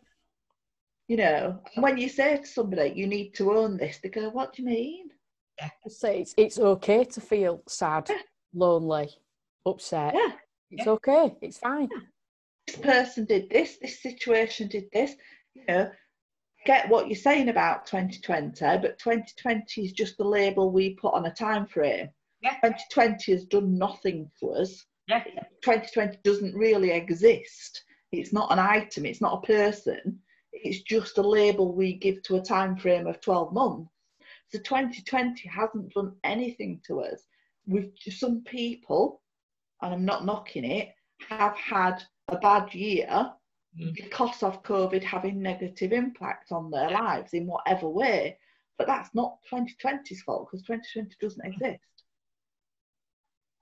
You 1.10 1.18
know, 1.18 1.60
when 1.76 1.98
you 1.98 2.08
say 2.08 2.38
to 2.38 2.46
somebody, 2.46 2.94
you 2.96 3.08
need 3.08 3.34
to 3.34 3.52
own 3.52 3.78
this, 3.78 3.98
they 3.98 4.10
go, 4.10 4.30
What 4.30 4.54
do 4.54 4.62
you 4.62 4.68
mean? 4.70 5.10
Say 5.88 6.22
it's 6.22 6.36
it's 6.38 6.60
okay 6.60 7.04
to 7.04 7.20
feel 7.20 7.64
sad, 7.68 8.06
Yeah. 8.10 8.18
lonely, 8.54 9.10
upset. 9.66 10.14
Yeah, 10.14 10.34
It's 10.70 10.88
okay. 10.88 11.36
It's 11.42 11.58
fine. 11.58 11.90
this 12.68 12.76
person 12.78 13.26
did 13.26 13.50
this, 13.50 13.78
this 13.82 14.02
situation 14.04 14.68
did 14.68 14.86
this. 14.94 15.16
You 15.56 15.64
know, 15.68 15.92
get 16.68 16.88
what 16.90 17.08
you're 17.08 17.16
saying 17.16 17.50
about 17.50 17.88
2020, 17.88 18.54
but 18.78 19.00
2020 19.00 19.82
is 19.84 19.92
just 19.92 20.16
the 20.18 20.24
label 20.24 20.72
we 20.72 20.94
put 20.94 21.16
on 21.16 21.26
a 21.26 21.34
time 21.34 21.66
frame. 21.66 22.10
Yeah. 22.42 22.54
2020 22.64 23.32
has 23.32 23.46
done 23.46 23.78
nothing 23.80 24.30
to 24.42 24.52
us. 24.52 24.86
Yeah. 25.08 25.24
2020 25.64 26.20
doesn't 26.24 26.54
really 26.54 26.92
exist. 26.92 27.84
It's 28.12 28.32
not 28.32 28.52
an 28.54 28.60
item, 28.60 29.08
it's 29.08 29.22
not 29.22 29.44
a 29.44 29.48
person. 29.48 30.20
It's 30.64 30.82
just 30.82 31.18
a 31.18 31.22
label 31.22 31.74
we 31.74 31.94
give 31.94 32.22
to 32.24 32.38
a 32.38 32.42
time 32.42 32.78
frame 32.78 33.08
of 33.08 33.22
12 33.22 33.54
months. 33.54 33.92
So 34.52 34.60
2020 34.60 35.48
hasn't 35.48 35.94
done 35.94 36.16
anything 36.24 36.82
to 36.88 37.02
us. 37.02 37.22
With 37.68 37.92
some 38.00 38.42
people, 38.44 39.22
and 39.82 39.94
I'm 39.94 40.06
not 40.06 40.26
knocking 40.26 40.66
it, 40.66 40.90
have 41.30 41.56
had 41.56 42.04
a 42.28 42.38
bad 42.38 42.74
year 42.74 43.34
Mm. 43.78 43.94
because 43.94 44.42
of 44.42 44.64
COVID 44.64 45.04
having 45.04 45.42
negative 45.42 45.92
impact 45.94 46.52
on 46.52 46.72
their 46.72 46.90
lives 46.90 47.34
in 47.34 47.46
whatever 47.46 47.88
way. 47.88 48.38
But 48.78 48.88
that's 48.88 49.14
not 49.14 49.38
2020's 49.52 50.22
fault 50.24 50.48
because 50.50 50.66
2020 50.66 51.16
doesn't 51.22 51.46
exist. 51.46 52.04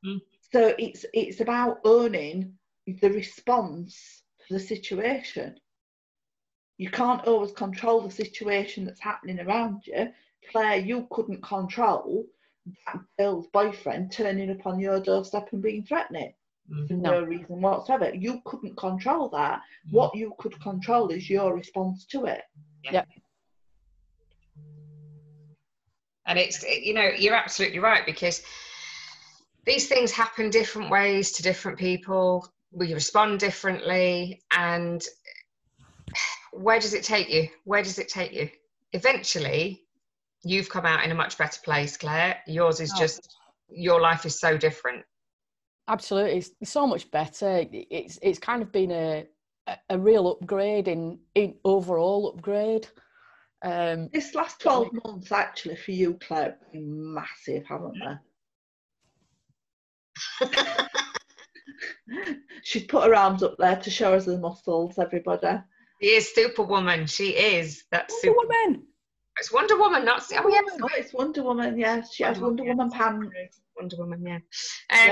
Mm. 0.05 0.21
So 0.51 0.75
it's 0.77 1.05
it's 1.13 1.41
about 1.41 1.79
owning 1.83 2.57
the 2.86 3.10
response 3.10 4.23
to 4.47 4.53
the 4.53 4.60
situation. 4.60 5.60
You 6.77 6.89
can't 6.89 7.25
always 7.25 7.51
control 7.51 8.01
the 8.01 8.11
situation 8.11 8.85
that's 8.85 8.99
happening 8.99 9.39
around 9.39 9.85
you. 9.85 10.09
Claire, 10.51 10.77
you 10.77 11.07
couldn't 11.09 11.41
control 11.43 12.25
that 12.85 12.99
girl's 13.17 13.47
boyfriend 13.47 14.11
turning 14.11 14.51
up 14.51 14.65
on 14.67 14.79
your 14.79 14.99
doorstep 14.99 15.49
and 15.51 15.61
being 15.61 15.83
threatening 15.83 16.33
Mm. 16.69 16.87
for 16.87 16.93
No. 16.95 17.11
no 17.11 17.23
reason 17.23 17.61
whatsoever. 17.61 18.13
You 18.13 18.41
couldn't 18.43 18.75
control 18.75 19.29
that. 19.29 19.61
Mm. 19.87 19.93
What 19.93 20.15
you 20.15 20.33
could 20.37 20.59
control 20.61 21.09
is 21.09 21.29
your 21.29 21.53
response 21.53 22.05
to 22.07 22.25
it. 22.25 22.43
And 26.25 26.37
it's, 26.37 26.61
you 26.63 26.93
know, 26.93 27.09
you're 27.17 27.35
absolutely 27.35 27.79
right 27.79 28.05
because 28.05 28.43
these 29.65 29.87
things 29.87 30.11
happen 30.11 30.49
different 30.49 30.89
ways 30.91 31.31
to 31.33 31.43
different 31.43 31.77
people. 31.79 32.51
We 32.71 32.93
respond 32.93 33.39
differently. 33.39 34.41
And 34.51 35.01
where 36.53 36.79
does 36.79 36.93
it 36.93 37.03
take 37.03 37.29
you? 37.29 37.47
Where 37.63 37.83
does 37.83 37.99
it 37.99 38.10
take 38.10 38.33
you? 38.33 38.49
Eventually, 38.93 39.83
you've 40.43 40.69
come 40.69 40.86
out 40.86 41.03
in 41.03 41.12
a 41.12 41.15
much 41.15 41.38
better 41.38 41.60
place, 41.63 41.97
Claire. 41.97 42.39
Yours 42.47 42.79
is 42.79 42.91
Oh. 42.95 42.99
just, 42.99 43.36
your 43.69 43.99
life 44.01 44.25
is 44.25 44.39
so 44.39 44.57
different. 44.57 45.03
Absolutely, 45.89 46.38
it's, 46.38 46.51
it's 46.60 46.71
so 46.71 46.86
much 46.86 47.10
better. 47.12 47.65
It's 47.71 48.19
it's 48.21 48.39
kind 48.39 48.62
of 48.62 48.71
been 48.73 48.91
a 48.91 49.25
a, 49.67 49.77
a 49.91 49.97
real 49.99 50.27
upgrade 50.27 50.88
in 50.89 51.19
in 51.36 51.55
overall 51.63 52.29
upgrade. 52.29 52.88
Um, 53.63 54.10
This 54.13 54.36
last 54.36 54.60
12 54.62 54.89
months, 55.05 55.31
actually, 55.31 55.77
for 55.77 55.91
you, 55.91 56.15
Claire, 56.15 56.57
have 56.62 56.71
been 56.73 57.13
massive, 57.13 57.65
haven't 57.65 57.95
they? 60.39 60.47
She's 62.63 62.83
put 62.86 63.05
her 63.05 63.15
arms 63.15 63.41
up 63.43 63.55
there 63.57 63.77
to 63.77 63.89
show 63.89 64.13
us 64.13 64.25
the 64.25 64.38
muscles, 64.38 64.99
everybody. 64.99 65.60
She 66.01 66.10
is 66.10 66.33
Superwoman. 66.33 67.07
She 67.07 67.29
is. 67.29 67.83
That's 67.91 68.13
Wonder 68.23 68.39
super. 68.39 68.47
Woman. 68.47 68.83
It's 69.39 69.51
Wonder 69.53 69.77
Woman, 69.77 70.05
not. 70.05 70.23
Oh, 70.33 70.47
yeah, 70.49 70.62
Oh, 70.81 70.89
it's 70.95 71.13
Wonder 71.13 71.43
Woman, 71.43 71.77
yes. 71.77 72.13
She 72.13 72.23
has 72.23 72.39
Wonder 72.39 72.63
Wonder 72.63 72.83
Woman 72.83 72.91
pants. 72.91 73.62
Wonder 73.79 73.95
Woman, 73.97 74.23
yeah. 74.25 74.36
Um, 74.36 74.41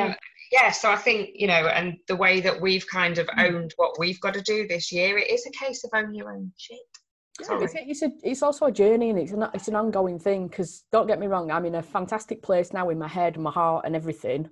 Yeah. 0.10 0.16
yeah. 0.52 0.72
so 0.72 0.92
I 0.92 0.96
think, 0.96 1.30
you 1.36 1.46
know, 1.48 1.68
and 1.68 1.98
the 2.08 2.16
way 2.16 2.42
that 2.42 2.60
we've 2.60 2.86
kind 2.88 3.20
of 3.20 3.28
Mm. 3.28 3.54
owned 3.54 3.74
what 3.78 4.00
we've 4.00 4.20
got 4.22 4.34
to 4.34 4.42
do 4.42 4.68
this 4.68 4.92
year, 4.92 5.18
it 5.20 5.30
is 5.30 5.46
a 5.46 5.52
case 5.52 5.84
of 5.84 5.92
own 5.94 6.14
your 6.16 6.34
own 6.34 6.52
shit. 6.58 6.80
Sorry. 7.44 7.66
It's, 7.66 7.76
a, 7.76 7.90
it's 7.90 8.02
a 8.02 8.12
it's 8.24 8.42
also 8.44 8.66
a 8.68 8.72
journey 8.72 9.10
and 9.10 9.20
it's 9.20 9.34
an 9.34 9.46
it's 9.54 9.68
an 9.68 9.76
ongoing 9.76 10.18
thing. 10.18 10.48
Because 10.48 10.86
don't 10.92 11.06
get 11.06 11.20
me 11.20 11.28
wrong, 11.28 11.52
I'm 11.52 11.66
in 11.66 11.76
a 11.76 11.84
fantastic 11.84 12.42
place 12.42 12.72
now 12.74 12.90
in 12.90 12.98
my 12.98 13.10
head, 13.10 13.38
my 13.38 13.52
heart, 13.52 13.84
and 13.86 13.94
everything. 13.96 14.50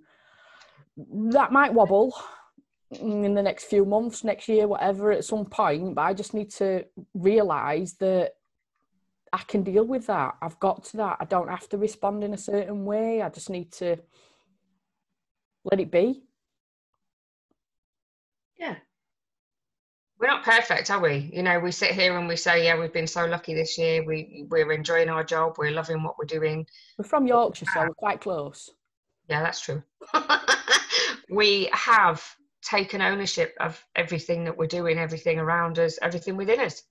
That 1.32 1.52
might 1.54 1.74
wobble 1.74 2.14
in 2.92 3.34
the 3.34 3.42
next 3.42 3.66
few 3.66 3.86
months, 3.86 4.24
next 4.24 4.48
year, 4.48 4.68
whatever, 4.68 5.12
at 5.12 5.26
some 5.26 5.46
point. 5.46 5.96
But 5.96 6.02
I 6.02 6.14
just 6.14 6.34
need 6.34 6.52
to 6.52 6.86
realise 7.14 7.94
that 7.94 8.34
I 9.32 9.40
can 9.40 9.64
deal 9.64 9.84
with 9.84 10.08
that. 10.08 10.36
I've 10.42 10.60
got 10.60 10.84
to 10.86 10.98
that. 10.98 11.18
I 11.20 11.26
don't 11.26 11.50
have 11.50 11.68
to 11.70 11.78
respond 11.78 12.24
in 12.24 12.34
a 12.34 12.38
certain 12.38 12.86
way. 12.86 13.22
I 13.22 13.30
just 13.30 13.50
need 13.50 13.72
to 13.74 13.98
let 15.64 15.80
it 15.80 15.92
be. 15.92 16.24
Yeah. 18.60 18.76
We're 20.20 20.28
not 20.28 20.44
perfect, 20.44 20.92
are 20.92 21.02
we? 21.02 21.32
You 21.34 21.44
know, 21.44 21.60
we 21.60 21.72
sit 21.72 21.92
here 21.92 22.18
and 22.18 22.28
we 22.28 22.36
say, 22.36 22.64
yeah, 22.64 22.80
we've 22.80 22.94
been 22.94 23.08
so 23.08 23.26
lucky 23.26 23.56
this 23.56 23.78
year. 23.78 24.06
We, 24.06 24.46
we're 24.50 24.72
enjoying 24.72 25.10
our 25.10 25.24
job. 25.24 25.56
We're 25.58 25.72
loving 25.72 26.04
what 26.04 26.18
we're 26.20 26.26
doing. 26.26 26.66
We're 26.98 27.04
from 27.04 27.26
Yorkshire, 27.26 27.66
so 27.74 27.82
we're 27.82 27.94
quite 27.96 28.22
close. 28.22 28.70
Yeah, 29.28 29.42
that's 29.42 29.62
true. 29.62 29.84
we 31.30 31.70
have 31.74 32.24
taken 32.64 33.02
ownership 33.02 33.56
of 33.60 33.84
everything 33.96 34.46
that 34.46 34.58
we're 34.58 34.68
doing, 34.68 34.98
everything 34.98 35.40
around 35.40 35.80
us, 35.80 36.00
everything 36.02 36.38
within 36.38 36.60
us. 36.60 36.84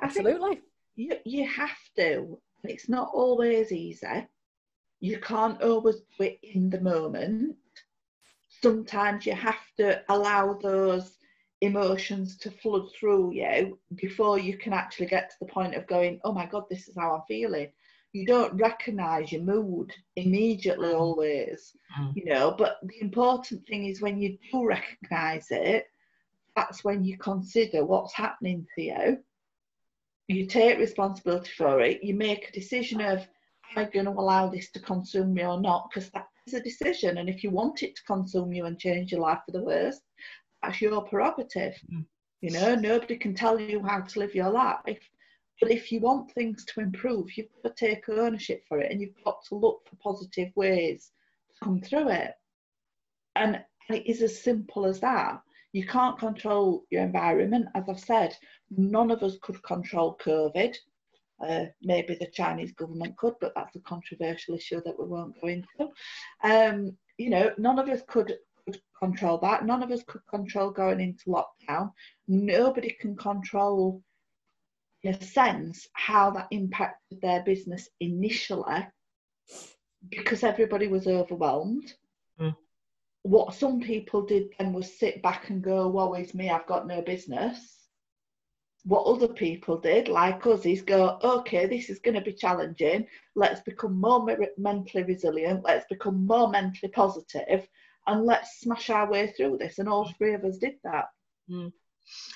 Absolutely. 0.00 0.60
you, 0.96 1.16
you 1.24 1.46
have 1.48 1.78
to. 1.96 2.38
It's 2.64 2.88
not 2.88 3.10
always 3.12 3.72
easy. 3.72 4.26
You 5.00 5.18
can't 5.18 5.60
always 5.62 5.96
do 6.18 6.24
it 6.24 6.38
in 6.42 6.70
the 6.70 6.80
moment. 6.80 7.56
Sometimes 8.62 9.26
you 9.26 9.34
have 9.34 9.60
to 9.78 10.02
allow 10.08 10.54
those 10.54 11.16
emotions 11.60 12.36
to 12.36 12.50
flood 12.50 12.88
through 12.92 13.32
you 13.32 13.78
before 13.94 14.38
you 14.38 14.58
can 14.58 14.72
actually 14.72 15.06
get 15.06 15.30
to 15.30 15.36
the 15.40 15.52
point 15.52 15.74
of 15.74 15.86
going, 15.86 16.20
oh 16.24 16.32
my 16.32 16.46
God, 16.46 16.64
this 16.68 16.88
is 16.88 16.96
how 16.96 17.14
I'm 17.14 17.22
feeling. 17.26 17.72
You 18.12 18.26
don't 18.26 18.54
recognize 18.54 19.32
your 19.32 19.42
mood 19.42 19.92
immediately, 20.16 20.88
Mm. 20.88 21.00
always, 21.00 21.76
Mm. 21.98 22.16
you 22.16 22.24
know. 22.26 22.54
But 22.56 22.78
the 22.82 23.00
important 23.00 23.66
thing 23.66 23.86
is 23.86 24.00
when 24.02 24.18
you 24.20 24.38
do 24.50 24.66
recognize 24.66 25.50
it, 25.50 25.86
that's 26.56 26.84
when 26.84 27.04
you 27.04 27.16
consider 27.18 27.84
what's 27.84 28.14
happening 28.14 28.66
to 28.74 28.82
you 28.82 29.24
you 30.28 30.46
take 30.46 30.78
responsibility 30.78 31.50
for 31.56 31.80
it 31.80 32.02
you 32.02 32.14
make 32.14 32.48
a 32.48 32.52
decision 32.52 33.00
of 33.00 33.18
am 33.20 33.76
i 33.76 33.84
going 33.84 34.06
to 34.06 34.12
allow 34.12 34.48
this 34.48 34.70
to 34.70 34.80
consume 34.80 35.34
me 35.34 35.44
or 35.44 35.60
not 35.60 35.88
because 35.90 36.10
that 36.10 36.26
is 36.46 36.54
a 36.54 36.60
decision, 36.60 37.18
and 37.18 37.28
if 37.28 37.42
you 37.44 37.50
want 37.50 37.82
it 37.82 37.94
to 37.94 38.02
consume 38.04 38.52
you 38.52 38.64
and 38.66 38.78
change 38.78 39.12
your 39.12 39.20
life 39.20 39.38
for 39.46 39.52
the 39.52 39.62
worse, 39.62 40.00
that's 40.62 40.80
your 40.80 41.02
prerogative. 41.04 41.74
Mm. 41.92 42.04
You 42.40 42.50
know, 42.50 42.74
nobody 42.74 43.16
can 43.16 43.34
tell 43.34 43.60
you 43.60 43.80
how 43.82 44.00
to 44.00 44.18
live 44.18 44.34
your 44.34 44.50
life. 44.50 44.98
But 45.62 45.70
if 45.70 45.92
you 45.92 46.00
want 46.00 46.32
things 46.32 46.64
to 46.64 46.80
improve, 46.80 47.36
you've 47.36 47.46
got 47.62 47.76
to 47.76 47.86
take 47.86 48.08
ownership 48.08 48.64
for 48.68 48.80
it 48.80 48.90
and 48.90 49.00
you've 49.00 49.14
got 49.24 49.44
to 49.44 49.54
look 49.54 49.82
for 49.88 49.94
positive 50.02 50.50
ways 50.56 51.12
to 51.52 51.64
come 51.64 51.80
through 51.80 52.08
it. 52.08 52.32
And 53.36 53.64
it 53.88 54.04
is 54.04 54.22
as 54.22 54.42
simple 54.42 54.84
as 54.84 54.98
that. 55.00 55.40
You 55.72 55.86
can't 55.86 56.18
control 56.18 56.84
your 56.90 57.02
environment. 57.02 57.68
As 57.76 57.84
I've 57.88 58.00
said, 58.00 58.36
none 58.76 59.12
of 59.12 59.22
us 59.22 59.36
could 59.40 59.62
control 59.62 60.18
COVID. 60.20 60.74
Uh, 61.40 61.66
maybe 61.80 62.16
the 62.16 62.26
Chinese 62.32 62.72
government 62.72 63.16
could, 63.16 63.34
but 63.40 63.52
that's 63.54 63.76
a 63.76 63.80
controversial 63.80 64.56
issue 64.56 64.82
that 64.84 64.98
we 64.98 65.06
won't 65.06 65.40
go 65.40 65.46
into. 65.46 65.92
Um, 66.42 66.96
you 67.18 67.30
know, 67.30 67.52
none 67.56 67.78
of 67.78 67.88
us 67.88 68.02
could, 68.08 68.34
could 68.64 68.80
control 68.98 69.38
that. 69.38 69.64
None 69.64 69.84
of 69.84 69.92
us 69.92 70.02
could 70.08 70.26
control 70.28 70.72
going 70.72 71.00
into 71.00 71.26
lockdown. 71.26 71.92
Nobody 72.26 72.96
can 73.00 73.14
control 73.14 74.02
sense 75.10 75.88
how 75.94 76.30
that 76.30 76.48
impacted 76.50 77.20
their 77.20 77.42
business 77.42 77.88
initially 78.00 78.86
because 80.08 80.42
everybody 80.44 80.88
was 80.88 81.06
overwhelmed. 81.06 81.92
Mm. 82.40 82.56
What 83.22 83.54
some 83.54 83.80
people 83.80 84.22
did 84.22 84.48
then 84.58 84.72
was 84.72 84.98
sit 84.98 85.22
back 85.22 85.50
and 85.50 85.62
go, 85.62 85.88
Woe 85.88 86.14
is 86.14 86.34
me, 86.34 86.50
I've 86.50 86.66
got 86.66 86.86
no 86.86 87.02
business. 87.02 87.78
What 88.84 89.06
other 89.06 89.28
people 89.28 89.78
did, 89.78 90.08
like 90.08 90.44
us, 90.46 90.66
is 90.66 90.82
go, 90.82 91.18
Okay, 91.22 91.66
this 91.66 91.88
is 91.88 92.00
going 92.00 92.14
to 92.14 92.20
be 92.20 92.32
challenging. 92.32 93.06
Let's 93.34 93.60
become 93.60 94.00
more 94.00 94.24
me- 94.24 94.36
mentally 94.56 95.04
resilient. 95.04 95.64
Let's 95.64 95.86
become 95.88 96.26
more 96.26 96.48
mentally 96.48 96.90
positive 96.90 97.66
and 98.06 98.24
let's 98.24 98.60
smash 98.60 98.90
our 98.90 99.10
way 99.10 99.28
through 99.28 99.58
this. 99.58 99.78
And 99.78 99.88
all 99.88 100.12
three 100.18 100.34
of 100.34 100.44
us 100.44 100.58
did 100.58 100.74
that. 100.84 101.06
Mm. 101.48 101.72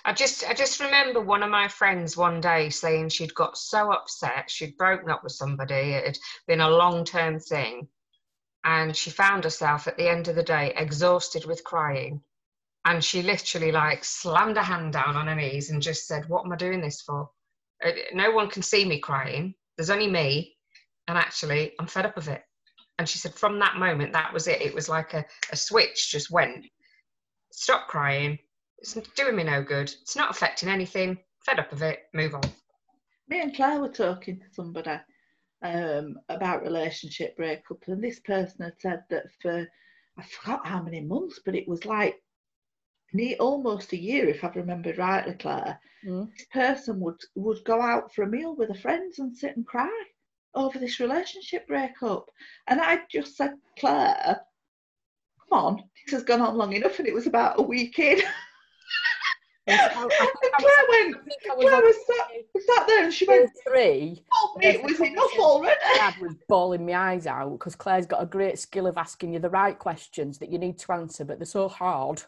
I 0.04 0.12
just 0.12 0.48
I 0.48 0.54
just 0.54 0.78
remember 0.78 1.20
one 1.20 1.42
of 1.42 1.50
my 1.50 1.66
friends 1.66 2.16
one 2.16 2.40
day 2.40 2.70
saying 2.70 3.08
she'd 3.08 3.34
got 3.34 3.58
so 3.58 3.90
upset 3.92 4.48
she'd 4.48 4.76
broken 4.76 5.10
up 5.10 5.24
with 5.24 5.32
somebody 5.32 5.74
it 5.74 6.06
had 6.06 6.18
been 6.46 6.60
a 6.60 6.70
long 6.70 7.04
term 7.04 7.40
thing 7.40 7.88
and 8.62 8.96
she 8.96 9.10
found 9.10 9.44
herself 9.44 9.88
at 9.88 9.96
the 9.96 10.08
end 10.08 10.28
of 10.28 10.36
the 10.36 10.42
day 10.42 10.72
exhausted 10.76 11.44
with 11.44 11.64
crying 11.64 12.20
and 12.84 13.02
she 13.02 13.22
literally 13.22 13.72
like 13.72 14.04
slammed 14.04 14.56
her 14.56 14.62
hand 14.62 14.92
down 14.92 15.16
on 15.16 15.26
her 15.26 15.34
knees 15.34 15.70
and 15.70 15.82
just 15.82 16.06
said 16.06 16.28
what 16.28 16.44
am 16.44 16.52
I 16.52 16.56
doing 16.56 16.80
this 16.80 17.02
for? 17.02 17.28
Uh, 17.84 17.90
no 18.14 18.30
one 18.30 18.48
can 18.48 18.62
see 18.62 18.84
me 18.84 19.00
crying 19.00 19.54
there's 19.76 19.90
only 19.90 20.08
me 20.08 20.56
and 21.08 21.18
actually 21.18 21.72
I'm 21.80 21.88
fed 21.88 22.06
up 22.06 22.16
of 22.16 22.28
it. 22.28 22.42
And 22.98 23.08
she 23.08 23.18
said 23.18 23.34
from 23.34 23.58
that 23.58 23.76
moment 23.76 24.12
that 24.12 24.32
was 24.32 24.46
it 24.46 24.62
it 24.62 24.74
was 24.74 24.88
like 24.88 25.14
a, 25.14 25.24
a 25.50 25.56
switch 25.56 26.12
just 26.12 26.30
went. 26.30 26.66
Stop 27.50 27.88
crying 27.88 28.38
it's 28.78 28.94
doing 29.16 29.36
me 29.36 29.44
no 29.44 29.62
good. 29.62 29.92
It's 30.02 30.16
not 30.16 30.30
affecting 30.30 30.68
anything. 30.68 31.18
Fed 31.44 31.58
up 31.58 31.72
of 31.72 31.82
it. 31.82 32.00
Move 32.12 32.34
on. 32.34 32.42
me 33.28 33.40
and 33.40 33.54
Claire 33.54 33.80
were 33.80 33.88
talking 33.88 34.38
to 34.38 34.46
somebody 34.52 34.98
um, 35.62 36.18
about 36.28 36.62
relationship 36.62 37.36
breakup, 37.36 37.78
and 37.86 38.02
this 38.02 38.20
person 38.20 38.64
had 38.64 38.74
said 38.78 39.04
that 39.10 39.24
for 39.40 39.66
I 40.18 40.22
forgot 40.22 40.66
how 40.66 40.82
many 40.82 41.00
months, 41.00 41.40
but 41.44 41.54
it 41.54 41.68
was 41.68 41.84
like 41.84 42.22
near 43.12 43.36
almost 43.38 43.92
a 43.92 43.98
year, 43.98 44.28
if 44.28 44.42
I've 44.44 44.56
remembered 44.56 44.98
rightly, 44.98 45.34
Claire. 45.34 45.78
Mm. 46.04 46.30
This 46.36 46.46
person 46.52 47.00
would 47.00 47.20
would 47.34 47.64
go 47.64 47.80
out 47.80 48.14
for 48.14 48.22
a 48.22 48.28
meal 48.28 48.54
with 48.54 48.68
her 48.68 48.80
friends 48.80 49.18
and 49.18 49.36
sit 49.36 49.56
and 49.56 49.66
cry 49.66 50.04
over 50.54 50.78
this 50.78 51.00
relationship 51.00 51.66
breakup, 51.66 52.30
and 52.66 52.80
I 52.80 53.00
just 53.10 53.36
said, 53.36 53.54
Claire, 53.78 54.40
come 55.50 55.58
on, 55.58 55.82
this 56.04 56.14
has 56.14 56.22
gone 56.22 56.40
on 56.40 56.56
long 56.56 56.72
enough, 56.72 56.98
and 56.98 57.08
it 57.08 57.14
was 57.14 57.26
about 57.26 57.58
a 57.58 57.62
week 57.62 57.98
in. 57.98 58.20
I, 59.68 59.72
I 59.72 60.02
and 60.02 60.10
think 60.12 60.54
I 60.58 60.62
was, 60.62 60.72
Claire 60.74 60.86
went, 60.88 61.16
I 61.26 61.52
I 61.52 61.56
was 61.56 61.64
Claire 61.64 61.82
was 61.82 61.96
sat, 62.06 62.76
sat 62.76 62.86
there, 62.86 63.04
and 63.04 63.12
she 63.12 63.26
went, 63.26 63.50
three. 63.66 64.24
"Oh, 64.32 64.56
me, 64.58 64.66
it 64.66 64.82
was 64.82 65.00
enough 65.00 65.38
already." 65.38 65.80
Dad 65.96 66.14
was 66.20 66.34
bawling 66.48 66.86
my 66.86 66.94
eyes 66.94 67.26
out 67.26 67.50
because 67.52 67.74
Claire's 67.74 68.06
got 68.06 68.22
a 68.22 68.26
great 68.26 68.58
skill 68.58 68.86
of 68.86 68.96
asking 68.96 69.32
you 69.32 69.40
the 69.40 69.50
right 69.50 69.76
questions 69.76 70.38
that 70.38 70.52
you 70.52 70.58
need 70.58 70.78
to 70.78 70.92
answer, 70.92 71.24
but 71.24 71.38
they're 71.38 71.46
so 71.46 71.68
hard. 71.68 72.22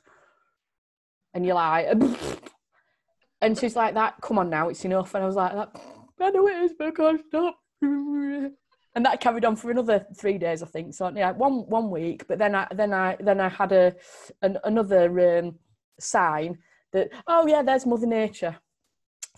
And 1.33 1.46
you're 1.46 1.55
like, 1.55 1.87
and 3.40 3.57
she's 3.57 3.77
like, 3.77 3.94
"That, 3.94 4.16
come 4.20 4.38
on 4.38 4.51
now, 4.51 4.68
it's 4.68 4.85
enough." 4.85 5.14
And 5.14 5.22
I 5.22 5.27
was 5.27 5.37
like, 5.37 5.53
"That, 5.53 5.81
I 6.20 6.31
know 6.31 6.48
it 6.48 6.57
is, 6.64 6.72
but 6.77 6.88
I 6.88 6.90
can't 6.90 7.24
stop." 7.29 7.59
And 8.94 9.05
that 9.05 9.20
carried 9.20 9.44
on 9.44 9.55
for 9.55 9.70
another 9.70 10.05
three 10.16 10.38
days, 10.38 10.61
I 10.61 10.66
think. 10.66 10.92
So 10.92 11.12
yeah, 11.14 11.31
one 11.31 11.68
one 11.68 11.88
week. 11.88 12.27
But 12.27 12.38
then 12.38 12.57
I 12.57 12.66
then 12.74 12.92
I 12.92 13.16
then 13.20 13.38
I 13.38 13.48
had 13.48 13.70
a 13.70 13.94
an, 14.42 14.59
another 14.64 15.38
um, 15.38 15.55
sign 16.01 16.59
that 16.92 17.11
oh 17.27 17.46
yeah, 17.46 17.62
there's 17.62 17.87
Mother 17.87 18.07
Nature. 18.07 18.57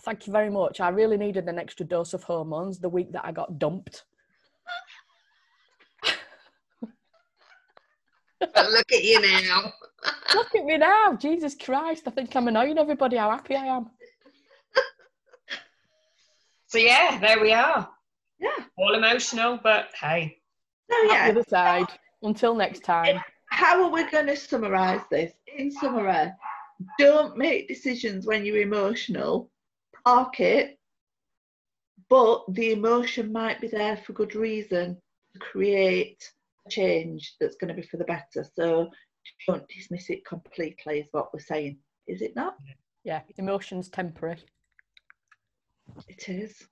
Thank 0.03 0.25
you 0.25 0.33
very 0.33 0.49
much. 0.49 0.79
I 0.79 0.89
really 0.89 1.17
needed 1.17 1.47
an 1.47 1.59
extra 1.59 1.85
dose 1.85 2.13
of 2.13 2.23
hormones 2.23 2.79
the 2.79 2.89
week 2.89 3.11
that 3.11 3.25
I 3.25 3.31
got 3.31 3.59
dumped. 3.59 4.03
But 8.39 8.71
look 8.71 8.91
at 8.91 9.03
you 9.03 9.21
now. 9.21 9.71
Look 10.33 10.55
at 10.55 10.65
me 10.65 10.77
now, 10.77 11.13
Jesus 11.13 11.55
Christ! 11.55 12.03
I 12.07 12.09
think 12.09 12.35
I'm 12.35 12.47
annoying 12.47 12.79
everybody 12.79 13.17
how 13.17 13.29
happy 13.29 13.55
I 13.55 13.65
am. 13.65 13.91
So 16.65 16.77
yeah, 16.77 17.19
there 17.19 17.39
we 17.39 17.53
are. 17.53 17.87
Yeah. 18.39 18.49
All 18.77 18.95
emotional, 18.95 19.59
but 19.61 19.89
hey. 19.99 20.37
So 20.89 20.97
Out 20.97 21.11
yeah, 21.11 21.25
the 21.25 21.39
other 21.39 21.49
side. 21.49 21.87
Until 22.23 22.55
next 22.55 22.83
time. 22.83 23.19
how 23.49 23.83
are 23.83 23.91
we 23.91 24.09
going 24.09 24.27
to 24.27 24.35
summarise 24.35 25.01
this? 25.11 25.33
In 25.57 25.69
summary, 25.69 26.31
don't 26.97 27.37
make 27.37 27.67
decisions 27.67 28.25
when 28.25 28.45
you're 28.45 28.57
emotional. 28.61 29.49
Park 30.05 30.39
it, 30.39 30.77
but 32.09 32.43
the 32.49 32.71
emotion 32.71 33.31
might 33.31 33.61
be 33.61 33.67
there 33.67 33.97
for 33.97 34.13
good 34.13 34.35
reason 34.35 34.97
to 35.33 35.39
create 35.39 36.31
a 36.65 36.69
change 36.69 37.35
that's 37.39 37.55
going 37.55 37.69
to 37.69 37.73
be 37.79 37.87
for 37.87 37.97
the 37.97 38.03
better. 38.05 38.45
So 38.55 38.89
don't 39.47 39.67
dismiss 39.67 40.09
it 40.09 40.25
completely, 40.25 40.99
is 40.99 41.07
what 41.11 41.33
we're 41.33 41.39
saying. 41.39 41.77
Is 42.07 42.21
it 42.21 42.35
not? 42.35 42.55
Yeah, 43.03 43.21
emotions 43.37 43.89
temporary. 43.89 44.39
It 46.07 46.29
is. 46.29 46.67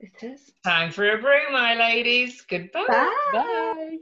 It 0.00 0.22
is. 0.22 0.52
Time 0.64 0.90
for 0.90 1.10
a 1.10 1.18
brew, 1.18 1.52
my 1.52 1.74
ladies. 1.74 2.42
Goodbye. 2.42 2.84
Bye. 2.88 3.12
Bye. 3.32 3.98